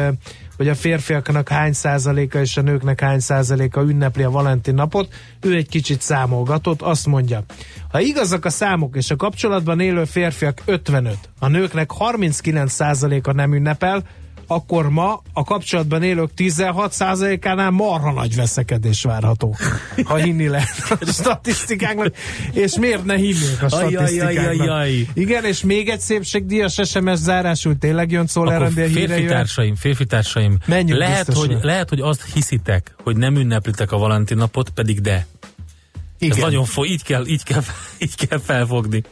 hogy 0.57 0.69
a 0.69 0.75
férfiaknak 0.75 1.49
hány 1.49 1.73
százaléka 1.73 2.41
és 2.41 2.57
a 2.57 2.61
nőknek 2.63 3.01
hány 3.01 3.21
százaléka 3.21 3.83
ünnepli 3.83 4.23
a 4.23 4.31
Valentin 4.31 4.75
napot. 4.75 5.15
Ő 5.41 5.55
egy 5.55 5.69
kicsit 5.69 6.01
számolgatott, 6.01 6.83
azt 6.83 7.07
mondja, 7.07 7.45
ha 7.91 8.01
igazak 8.01 8.45
a 8.45 8.51
számok 8.51 8.97
és 8.97 9.11
a 9.11 9.17
kapcsolatban 9.17 9.81
élő 9.81 10.05
férfiak 10.05 10.63
55, 10.65 11.17
a 11.39 11.49
nőknek 11.49 11.91
39 11.91 12.73
százaléka 12.73 13.33
nem 13.33 13.55
ünnepel, 13.55 14.03
akkor 14.47 14.89
ma 14.91 15.23
a 15.33 15.45
kapcsolatban 15.45 16.03
élők 16.03 16.31
16%-ánál 16.37 17.71
marha 17.71 18.13
nagy 18.13 18.35
veszekedés 18.35 19.03
várható, 19.03 19.57
ha 20.05 20.17
hinni 20.17 20.49
lehet 20.49 20.97
a 21.01 21.07
statisztikáknak, 21.21 22.15
és 22.53 22.79
miért 22.79 23.05
ne 23.05 23.15
hinnék 23.17 23.63
a 23.63 23.69
statisztikáknak? 23.69 24.37
Ajajajajaj. 24.39 25.07
Igen, 25.15 25.45
és 25.45 25.63
még 25.63 25.89
egy 25.89 26.01
szépségdíjas 26.01 26.81
SMS 26.85 27.19
zárásul 27.19 27.79
tényleg 27.79 28.11
jön 28.11 28.27
a 28.35 28.65
híre 28.67 28.89
férfi 28.89 29.25
társaim, 29.25 29.75
férfi 29.75 30.05
társaim, 30.07 30.59
Menjünk 30.67 30.99
lehet 31.01 31.27
biztosra. 31.27 31.55
hogy, 31.55 31.65
lehet, 31.65 31.89
hogy 31.89 32.01
azt 32.01 32.25
hiszitek, 32.35 32.95
hogy 33.03 33.17
nem 33.17 33.37
ünneplitek 33.37 33.93
a 33.93 33.99
Valentin 33.99 34.37
napot, 34.37 34.71
pedig 34.71 35.01
de. 35.01 35.27
Ez 36.19 36.31
Igen. 36.31 36.39
nagyon 36.39 36.65
fo- 36.65 36.87
így 36.87 37.03
kell, 37.03 37.27
így 37.27 37.43
kell, 37.43 37.63
így 37.99 38.15
kell 38.29 38.39
felfogni. 38.39 39.03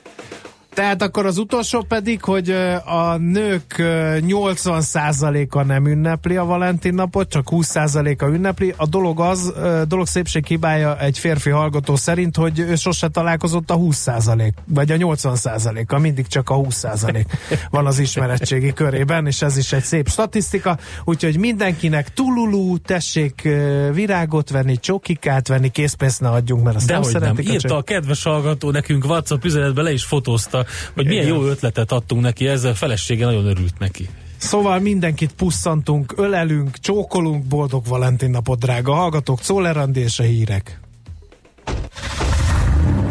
Tehát 0.74 1.02
akkor 1.02 1.26
az 1.26 1.38
utolsó 1.38 1.82
pedig, 1.82 2.22
hogy 2.22 2.50
a 2.84 3.16
nők 3.16 3.78
ö, 3.78 4.16
80%-a 4.20 5.62
nem 5.62 5.86
ünnepli 5.86 6.36
a 6.36 6.44
Valentin 6.44 6.94
napot, 6.94 7.28
csak 7.28 7.48
20%-a 7.50 8.24
ünnepli. 8.24 8.74
A 8.76 8.86
dolog 8.86 9.20
az, 9.20 9.52
ö, 9.56 9.82
dolog 9.88 10.06
szépség 10.06 10.46
hibája 10.46 10.98
egy 10.98 11.18
férfi 11.18 11.50
hallgató 11.50 11.96
szerint, 11.96 12.36
hogy 12.36 12.58
ő 12.58 12.74
sose 12.74 13.08
találkozott 13.08 13.70
a 13.70 13.76
20% 13.76 14.52
vagy 14.64 14.92
a 14.92 14.96
80%-a, 14.96 15.98
mindig 15.98 16.26
csak 16.26 16.50
a 16.50 16.54
20% 16.54 17.24
van 17.70 17.86
az 17.86 17.98
ismeretségi 17.98 18.72
körében, 18.72 19.26
és 19.26 19.42
ez 19.42 19.56
is 19.56 19.72
egy 19.72 19.84
szép 19.84 20.08
statisztika, 20.08 20.78
úgyhogy 21.04 21.38
mindenkinek 21.38 22.12
tululú, 22.12 22.78
tessék 22.78 23.48
virágot 23.92 24.50
venni, 24.50 24.76
csokikát 24.76 25.48
venni, 25.48 25.68
készpénzt 25.68 26.20
ne 26.20 26.28
adjunk, 26.28 26.64
mert 26.64 26.76
azt 26.76 26.86
De 26.86 26.92
nem 26.92 27.02
nem, 27.02 27.10
szeretik. 27.10 27.48
a 27.48 27.52
írta 27.52 27.76
a 27.76 27.82
kedves 27.82 28.22
hallgató 28.22 28.70
nekünk 28.70 29.04
WhatsApp 29.04 29.44
üzenetbe, 29.44 29.82
le 29.82 29.92
is 29.92 30.04
fotózta, 30.04 30.61
hogy 30.94 31.06
milyen 31.06 31.24
Igen. 31.24 31.36
jó 31.36 31.44
ötletet 31.44 31.92
adtunk 31.92 32.22
neki, 32.22 32.46
ezzel 32.46 32.70
a 32.70 32.74
felesége 32.74 33.24
nagyon 33.24 33.46
örült 33.46 33.78
neki. 33.78 34.08
Szóval 34.36 34.78
mindenkit 34.78 35.32
pusszantunk, 35.32 36.12
ölelünk, 36.16 36.78
csókolunk, 36.78 37.44
boldog 37.44 37.86
Valentin 37.86 38.30
napot, 38.30 38.58
drága 38.58 38.94
hallgatók, 38.94 39.40
Czoller 39.40 39.76
Andi 39.76 40.00
és 40.00 40.18
a 40.18 40.22
hírek. 40.22 40.80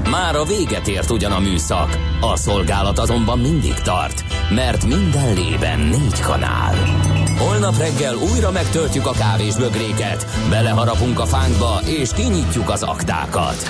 Már 0.10 0.36
a 0.36 0.44
véget 0.44 0.88
ért 0.88 1.10
ugyan 1.10 1.32
a 1.32 1.40
műszak, 1.40 1.98
a 2.22 2.36
szolgálat 2.36 3.00
azonban 3.00 3.40
mindig 3.40 3.74
tart, 3.74 4.24
mert 4.50 4.86
minden 4.86 5.34
lében 5.34 5.80
négy 5.80 6.20
kanál. 6.20 6.76
Holnap 7.38 7.78
reggel 7.78 8.16
újra 8.16 8.52
megtöltjük 8.52 9.06
a 9.06 9.12
kávés 9.12 9.56
bögréket, 9.56 10.26
beleharapunk 10.50 11.20
a 11.20 11.26
fánkba 11.26 11.80
és 11.86 12.10
kinyitjuk 12.14 12.70
az 12.70 12.84
aktákat. 12.84 13.70